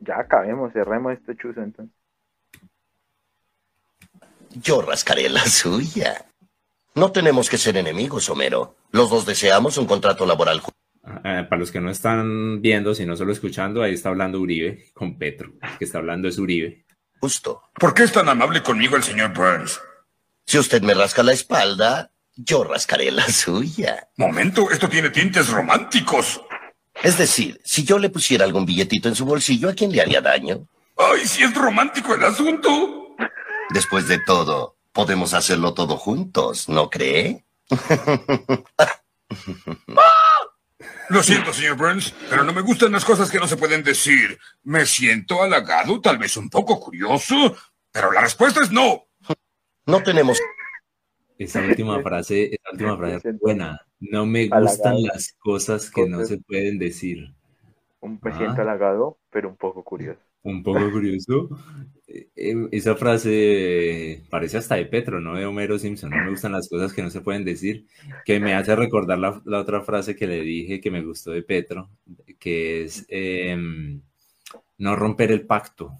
Ya 0.00 0.18
acabemos, 0.18 0.72
cerremos 0.72 1.12
este 1.12 1.36
chuzo 1.36 1.60
entonces. 1.60 1.94
Yo 4.62 4.82
rascaré 4.82 5.28
la 5.28 5.44
suya. 5.46 6.26
No 6.94 7.12
tenemos 7.12 7.50
que 7.50 7.58
ser 7.58 7.76
enemigos, 7.76 8.28
Homero. 8.30 8.76
Los 8.92 9.10
dos 9.10 9.26
deseamos 9.26 9.76
un 9.78 9.86
contrato 9.86 10.24
laboral. 10.24 10.62
Ah, 11.02 11.46
para 11.48 11.58
los 11.58 11.70
que 11.70 11.80
no 11.80 11.90
están 11.90 12.62
viendo, 12.62 12.94
sino 12.94 13.16
solo 13.16 13.32
escuchando, 13.32 13.82
ahí 13.82 13.94
está 13.94 14.08
hablando 14.08 14.40
Uribe 14.40 14.86
con 14.94 15.18
Petro. 15.18 15.52
El 15.60 15.78
que 15.78 15.84
está 15.84 15.98
hablando 15.98 16.28
es 16.28 16.38
Uribe. 16.38 16.86
Justo. 17.20 17.62
¿Por 17.74 17.92
qué 17.92 18.04
es 18.04 18.12
tan 18.12 18.28
amable 18.28 18.62
conmigo 18.62 18.96
el 18.96 19.02
señor 19.02 19.34
Burns? 19.34 19.80
Si 20.46 20.58
usted 20.58 20.82
me 20.82 20.94
rasca 20.94 21.22
la 21.22 21.32
espalda, 21.32 22.12
yo 22.36 22.64
rascaré 22.64 23.10
la 23.10 23.28
suya. 23.28 24.08
Momento, 24.16 24.70
esto 24.70 24.88
tiene 24.88 25.10
tintes 25.10 25.48
románticos. 25.48 26.40
Es 27.02 27.18
decir, 27.18 27.60
si 27.64 27.84
yo 27.84 27.98
le 27.98 28.08
pusiera 28.10 28.44
algún 28.44 28.64
billetito 28.66 29.08
en 29.08 29.14
su 29.14 29.24
bolsillo, 29.24 29.68
¿a 29.68 29.74
quién 29.74 29.92
le 29.92 30.00
haría 30.00 30.20
daño? 30.20 30.66
Ay, 30.96 31.26
si 31.26 31.42
es 31.42 31.54
romántico 31.54 32.14
el 32.14 32.24
asunto. 32.24 33.16
Después 33.70 34.06
de 34.08 34.18
todo, 34.18 34.76
podemos 34.92 35.34
hacerlo 35.34 35.74
todo 35.74 35.96
juntos, 35.96 36.68
¿no 36.68 36.88
cree? 36.90 37.44
Lo 41.10 41.22
siento, 41.22 41.52
señor 41.52 41.76
Burns, 41.76 42.14
pero 42.30 42.44
no 42.44 42.52
me 42.52 42.62
gustan 42.62 42.92
las 42.92 43.04
cosas 43.04 43.30
que 43.30 43.38
no 43.38 43.46
se 43.46 43.56
pueden 43.56 43.82
decir. 43.82 44.38
Me 44.62 44.86
siento 44.86 45.42
halagado, 45.42 46.00
tal 46.00 46.16
vez 46.18 46.36
un 46.36 46.48
poco 46.48 46.80
curioso, 46.80 47.56
pero 47.92 48.10
la 48.10 48.22
respuesta 48.22 48.62
es 48.62 48.70
no. 48.70 49.06
No 49.86 50.02
tenemos 50.02 50.38
esa 51.38 51.60
última 51.60 52.00
frase, 52.02 52.54
esa 52.54 52.70
última 52.72 52.96
frase 52.96 53.28
es 53.30 53.38
buena. 53.38 53.80
No 54.00 54.26
me 54.26 54.48
gustan 54.48 55.02
las 55.02 55.32
cosas 55.38 55.90
que 55.90 56.08
no 56.08 56.24
se 56.24 56.38
pueden 56.38 56.78
decir. 56.78 57.34
Un 58.00 58.18
presidente 58.18 58.60
ah. 58.60 58.64
halagado, 58.64 59.18
pero 59.30 59.48
un 59.48 59.56
poco 59.56 59.82
curioso. 59.82 60.20
Un 60.42 60.62
poco 60.62 60.90
curioso. 60.90 61.48
Eh, 62.06 62.28
eh, 62.36 62.68
esa 62.70 62.94
frase 62.96 64.22
parece 64.28 64.58
hasta 64.58 64.76
de 64.76 64.86
Petro, 64.86 65.20
¿no? 65.20 65.36
De 65.36 65.46
Homero 65.46 65.78
Simpson. 65.78 66.10
No 66.10 66.16
me 66.16 66.30
gustan 66.30 66.52
las 66.52 66.68
cosas 66.68 66.92
que 66.92 67.02
no 67.02 67.10
se 67.10 67.22
pueden 67.22 67.44
decir. 67.44 67.86
Que 68.24 68.38
me 68.40 68.54
hace 68.54 68.76
recordar 68.76 69.18
la, 69.18 69.58
otra 69.58 69.80
frase 69.80 70.14
que 70.14 70.26
le 70.26 70.40
dije 70.42 70.80
que 70.80 70.90
me 70.90 71.02
gustó 71.02 71.30
de 71.30 71.42
Petro, 71.42 71.88
que 72.38 72.84
es 72.84 73.06
em, 73.08 74.02
no 74.78 74.96
romper 74.96 75.32
el 75.32 75.46
pacto. 75.46 75.92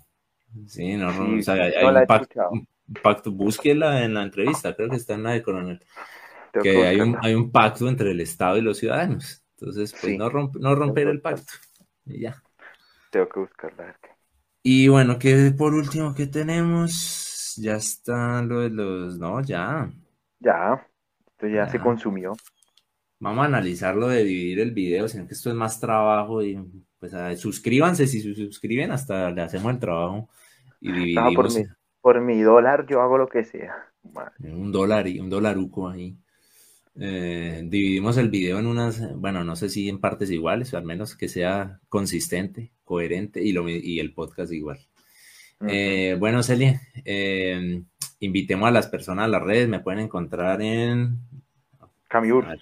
Sí, 0.66 0.94
no, 0.96 1.08
o 1.08 1.42
sea, 1.42 1.54
hay, 1.54 1.84
un 1.84 2.06
pacto, 2.06 2.50
pacto, 3.02 3.30
búsquela 3.32 4.04
en 4.04 4.14
la 4.14 4.22
entrevista, 4.22 4.74
creo 4.74 4.90
que 4.90 4.96
está 4.96 5.14
en 5.14 5.22
la 5.22 5.32
de 5.32 5.42
Coronel, 5.42 5.80
que 6.62 6.86
hay 6.86 7.00
un, 7.00 7.16
hay 7.20 7.34
un 7.34 7.50
pacto 7.50 7.88
entre 7.88 8.10
el 8.10 8.20
Estado 8.20 8.58
y 8.58 8.62
los 8.62 8.78
ciudadanos. 8.78 9.44
Entonces, 9.58 9.94
pues 10.00 10.18
no, 10.18 10.30
no 10.30 10.74
romper 10.74 11.08
el 11.08 11.20
pacto. 11.20 11.52
Y 12.04 12.20
ya. 12.20 12.42
Tengo 13.10 13.28
que 13.28 13.40
buscarla. 13.40 13.96
Y 14.62 14.88
bueno, 14.88 15.18
que 15.18 15.52
por 15.56 15.74
último 15.74 16.14
que 16.14 16.26
tenemos, 16.26 17.54
ya 17.56 17.76
está 17.76 18.42
lo 18.42 18.60
de 18.60 18.70
los, 18.70 19.18
no, 19.18 19.40
ya. 19.42 19.90
Ya, 20.40 20.86
esto 21.26 21.46
ya, 21.46 21.68
se 21.68 21.78
consumió. 21.78 22.32
Vamos 23.20 23.42
a 23.42 23.46
analizar 23.46 23.94
lo 23.94 24.08
de 24.08 24.24
dividir 24.24 24.60
el 24.60 24.72
video, 24.72 25.08
sino 25.08 25.26
que 25.26 25.34
esto 25.34 25.50
es 25.50 25.54
más 25.54 25.80
trabajo 25.80 26.42
y 26.42 26.58
pues 26.98 27.12
suscríbanse 27.40 28.06
si 28.06 28.20
se 28.20 28.34
suscriben, 28.34 28.90
hasta 28.90 29.30
le 29.30 29.42
hacemos 29.42 29.72
el 29.72 29.78
trabajo 29.78 30.28
y 30.80 30.92
dividimos 30.92 31.34
por 31.34 31.50
mi 32.20 32.40
dólar 32.42 32.86
yo 32.86 33.00
hago 33.00 33.18
lo 33.18 33.28
que 33.28 33.44
sea. 33.44 33.88
Un 34.40 34.70
dólar 34.72 35.08
y 35.08 35.18
un 35.18 35.30
dolaruco 35.30 35.88
ahí. 35.88 36.16
Eh, 36.96 37.62
dividimos 37.64 38.18
el 38.18 38.28
video 38.28 38.58
en 38.58 38.66
unas, 38.66 39.14
bueno, 39.16 39.42
no 39.42 39.56
sé 39.56 39.68
si 39.68 39.88
en 39.88 40.00
partes 40.00 40.30
iguales, 40.30 40.72
o 40.72 40.76
al 40.78 40.84
menos 40.84 41.16
que 41.16 41.28
sea 41.28 41.80
consistente, 41.88 42.72
coherente 42.84 43.42
y, 43.42 43.52
lo, 43.52 43.68
y 43.68 43.98
el 43.98 44.12
podcast 44.12 44.52
igual. 44.52 44.78
Eh, 45.66 46.16
bueno, 46.18 46.42
Celia, 46.42 46.80
eh, 47.04 47.82
invitemos 48.20 48.68
a 48.68 48.72
las 48.72 48.86
personas 48.88 49.24
a 49.24 49.28
las 49.28 49.42
redes, 49.42 49.68
me 49.68 49.80
pueden 49.80 50.00
encontrar 50.00 50.60
en... 50.60 51.18
Camiur. 52.08 52.58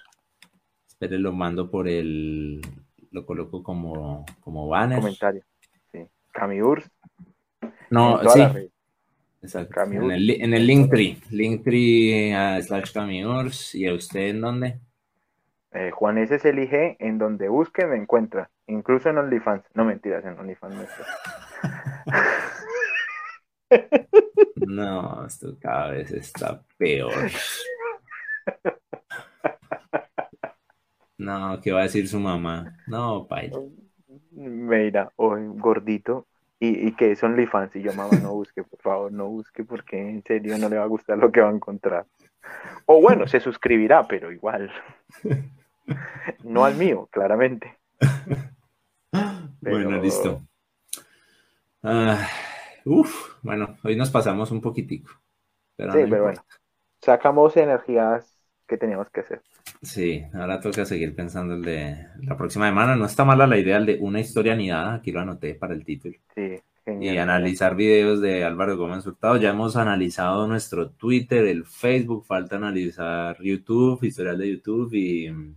Esperen, 0.87 1.21
lo 1.21 1.33
mando 1.33 1.69
por 1.69 1.87
el, 1.87 2.61
lo 3.11 3.25
coloco 3.25 3.61
como, 3.61 4.25
como 4.39 4.67
banner. 4.67 4.99
Comentario, 4.99 5.43
sí. 5.91 5.99
Camiur. 6.31 6.83
No, 7.89 8.21
sí. 8.29 8.41
Exacto. 9.43 9.83
En 9.83 10.09
el, 10.09 10.41
en 10.41 10.53
el 10.53 10.65
Linktree, 10.65 11.17
Linktree 11.29 12.33
uh, 12.33 12.61
slash 12.61 12.93
Camiours. 12.93 13.75
¿Y 13.75 13.87
a 13.87 13.93
usted 13.93 14.29
en 14.29 14.41
dónde? 14.41 14.79
Eh, 15.73 15.91
Juan 15.91 16.17
S. 16.17 16.39
se 16.39 16.49
elige 16.49 16.95
en 16.99 17.17
donde 17.17 17.49
busque, 17.49 17.85
me 17.85 17.97
encuentra. 17.97 18.49
Incluso 18.67 19.09
en 19.09 19.17
OnlyFans. 19.17 19.65
No 19.73 19.83
mentiras, 19.83 20.23
en 20.23 20.39
OnlyFans 20.39 20.75
no 20.75 20.85
No, 24.67 25.25
esto 25.25 25.57
cada 25.59 25.91
vez 25.91 26.11
está 26.11 26.63
peor. 26.77 27.13
No, 31.17 31.59
¿qué 31.61 31.71
va 31.71 31.81
a 31.81 31.83
decir 31.83 32.07
su 32.07 32.19
mamá? 32.19 32.77
No, 32.87 33.27
paila. 33.27 33.59
Mira, 34.31 35.11
hoy 35.15 35.41
gordito, 35.47 36.27
y, 36.63 36.87
y 36.87 36.91
que 36.93 37.11
es 37.11 37.23
OnlyFans. 37.23 37.75
Y 37.75 37.81
yo, 37.81 37.93
mamá, 37.93 38.17
no 38.21 38.33
busque, 38.33 38.63
por 38.63 38.79
favor, 38.79 39.11
no 39.11 39.27
busque, 39.27 39.63
porque 39.65 39.99
en 39.99 40.23
serio 40.23 40.57
no 40.57 40.69
le 40.69 40.77
va 40.77 40.83
a 40.83 40.87
gustar 40.87 41.17
lo 41.17 41.31
que 41.31 41.41
va 41.41 41.49
a 41.49 41.53
encontrar. 41.53 42.05
O 42.85 43.01
bueno, 43.01 43.27
se 43.27 43.39
suscribirá, 43.39 44.07
pero 44.07 44.31
igual. 44.31 44.71
No 46.43 46.63
al 46.63 46.75
mío, 46.75 47.09
claramente. 47.11 47.77
Bueno, 49.59 49.97
listo. 50.01 50.41
Ah, 51.81 52.27
uf, 52.85 53.35
bueno, 53.41 53.77
hoy 53.83 53.97
nos 53.97 54.09
pasamos 54.09 54.51
un 54.51 54.61
poquitico. 54.61 55.11
Pero 55.75 55.91
sí, 55.91 55.99
pero 56.09 56.23
bueno. 56.23 56.45
Sacamos 57.01 57.57
energías 57.57 58.32
que 58.67 58.77
teníamos 58.77 59.09
que 59.09 59.21
hacer. 59.21 59.41
Sí, 59.81 60.23
ahora 60.33 60.59
toca 60.59 60.85
seguir 60.85 61.15
pensando 61.15 61.55
el 61.55 61.61
de 61.63 62.07
la 62.21 62.37
próxima 62.37 62.67
semana. 62.67 62.95
No 62.95 63.05
está 63.05 63.25
mala 63.25 63.47
la 63.47 63.57
idea 63.57 63.77
el 63.77 63.85
de 63.85 63.97
una 63.99 64.19
historia 64.19 64.53
anidada, 64.53 64.95
aquí 64.95 65.11
lo 65.11 65.19
anoté 65.19 65.55
para 65.55 65.73
el 65.73 65.83
título. 65.83 66.15
Sí, 66.35 66.59
genial. 66.85 67.15
Y 67.15 67.17
analizar 67.17 67.75
videos 67.75 68.21
de 68.21 68.43
Álvaro 68.43 68.77
Gómez 68.77 69.05
Hurtado. 69.05 69.37
Ya 69.37 69.49
hemos 69.49 69.75
analizado 69.75 70.47
nuestro 70.47 70.91
Twitter, 70.91 71.45
el 71.45 71.65
Facebook, 71.65 72.25
falta 72.25 72.55
analizar 72.55 73.37
YouTube, 73.41 74.03
historial 74.03 74.37
de 74.37 74.51
YouTube 74.51 74.93
y 74.93 75.29
mm, 75.29 75.55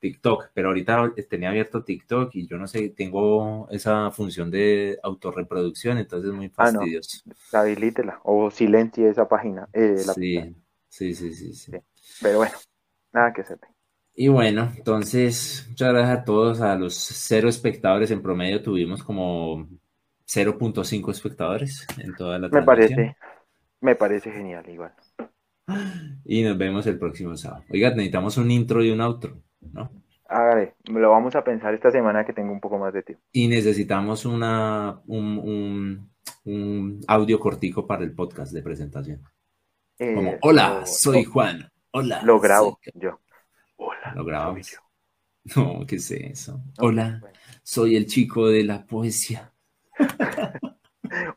TikTok. 0.00 0.50
Pero 0.54 0.68
ahorita 0.68 1.12
tenía 1.28 1.50
abierto 1.50 1.84
TikTok 1.84 2.34
y 2.34 2.46
yo 2.46 2.58
no 2.58 2.66
sé, 2.66 2.90
tengo 2.90 3.68
esa 3.70 4.10
función 4.10 4.50
de 4.50 4.98
autorreproducción, 5.02 5.98
entonces 5.98 6.30
es 6.30 6.36
muy 6.36 6.48
fastidioso. 6.48 7.18
Ah, 7.26 7.32
no. 7.52 7.58
Habilítela 7.60 8.20
o 8.24 8.50
silencie 8.50 9.08
esa 9.08 9.28
página. 9.28 9.68
Eh, 9.72 9.98
sí, 9.98 10.54
sí, 10.88 11.14
sí, 11.14 11.34
sí, 11.34 11.54
sí. 11.54 11.72
Pero 12.20 12.38
bueno, 12.38 12.54
Nada 13.12 13.32
que 13.32 13.42
hacer. 13.42 13.58
Y 14.14 14.28
bueno, 14.28 14.72
entonces, 14.76 15.66
muchas 15.68 15.92
gracias 15.92 16.18
a 16.18 16.24
todos. 16.24 16.60
A 16.60 16.76
los 16.76 16.94
cero 16.94 17.48
espectadores 17.48 18.10
en 18.10 18.22
promedio 18.22 18.62
tuvimos 18.62 19.02
como 19.02 19.68
0.5 20.26 21.10
espectadores 21.10 21.86
en 21.98 22.14
toda 22.16 22.38
la 22.38 22.48
Me 22.48 22.62
parece, 22.62 23.16
me 23.80 23.94
parece 23.94 24.30
genial, 24.32 24.68
igual. 24.68 24.92
Y 26.24 26.42
nos 26.42 26.58
vemos 26.58 26.86
el 26.86 26.98
próximo 26.98 27.36
sábado. 27.36 27.64
Oiga, 27.70 27.90
necesitamos 27.90 28.36
un 28.38 28.50
intro 28.50 28.82
y 28.82 28.90
un 28.90 29.00
outro, 29.00 29.38
¿no? 29.60 29.90
ver, 30.54 30.74
lo 30.86 31.10
vamos 31.10 31.34
a 31.36 31.44
pensar 31.44 31.74
esta 31.74 31.90
semana 31.90 32.24
que 32.24 32.32
tengo 32.32 32.52
un 32.52 32.60
poco 32.60 32.78
más 32.78 32.92
de 32.92 33.02
tiempo. 33.02 33.22
Y 33.32 33.48
necesitamos 33.48 34.24
una, 34.24 35.00
un, 35.06 36.10
un, 36.44 37.00
audio 37.06 37.38
cortico 37.38 37.86
para 37.86 38.02
el 38.02 38.14
podcast 38.14 38.52
de 38.52 38.62
presentación. 38.62 39.22
Como, 39.98 40.34
hola, 40.42 40.84
soy 40.86 41.24
Juan. 41.24 41.70
Hola. 41.92 42.20
Lo 42.22 42.38
grabo 42.38 42.78
yo. 42.94 43.20
Hola. 43.76 44.12
Lo 44.14 44.24
grabamos. 44.24 44.78
No, 45.56 45.86
¿qué 45.86 45.96
es 45.96 46.10
eso? 46.10 46.60
Hola, 46.78 47.22
soy 47.62 47.96
el 47.96 48.06
chico 48.06 48.48
de 48.48 48.64
la 48.64 48.84
poesía. 48.84 49.52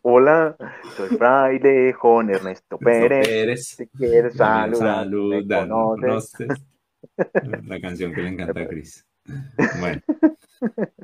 Hola, 0.02 0.58
soy 0.98 1.10
Fraile 1.10 1.94
Juan 1.94 2.32
Ernesto 2.32 2.78
Pérez. 2.78 3.28
Pérez. 3.28 3.76
Te 3.78 3.88
quiero 3.88 4.30
saludar. 4.32 5.08
La 7.64 7.80
canción 7.80 8.14
que 8.14 8.22
le 8.22 8.30
encanta 8.30 8.62
a 8.62 8.68
Chris. 8.68 9.06
Bueno. 9.80 10.02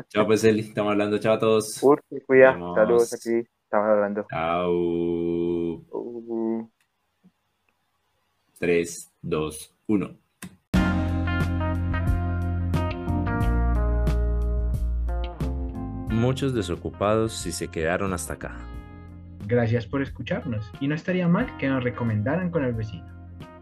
Chao, 0.10 0.26
pues 0.26 0.44
Eli, 0.44 0.62
estamos 0.62 0.92
hablando. 0.92 1.20
Chao 1.20 1.36
a 1.36 1.40
todos. 1.40 1.82
Urte, 1.82 2.22
cuida. 2.22 2.54
Saludos 2.76 3.14
aquí. 3.14 3.48
Estamos 3.64 3.90
hablando. 3.90 4.26
Chao. 4.30 5.82
3, 8.60 9.12
2, 9.30 9.76
1. 9.88 10.10
Muchos 16.10 16.54
desocupados 16.54 17.34
si 17.34 17.52
se 17.52 17.68
quedaron 17.68 18.14
hasta 18.14 18.36
acá. 18.36 18.58
Gracias 19.46 19.86
por 19.86 20.02
escucharnos 20.02 20.72
y 20.80 20.88
no 20.88 20.96
estaría 20.96 21.28
mal 21.28 21.58
que 21.58 21.68
nos 21.68 21.84
recomendaran 21.84 22.50
con 22.52 22.64
el 22.64 22.74
vecino. 22.74 23.06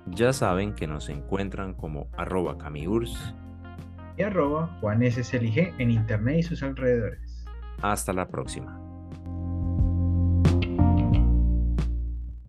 Ya 0.06 0.34
saben 0.34 0.76
que 0.76 0.86
nos 0.86 1.10
encuentran 1.10 1.74
como 1.74 2.10
arroba 2.16 2.60
camiurs 2.60 3.34
y 4.18 4.22
arroba 4.22 4.68
Juan 4.82 5.02
en 5.02 5.92
internet 5.92 6.38
y 6.38 6.44
sus 6.44 6.62
alrededores. 6.62 7.44
Hasta 7.82 8.14
la 8.14 8.28
próxima. 8.28 8.85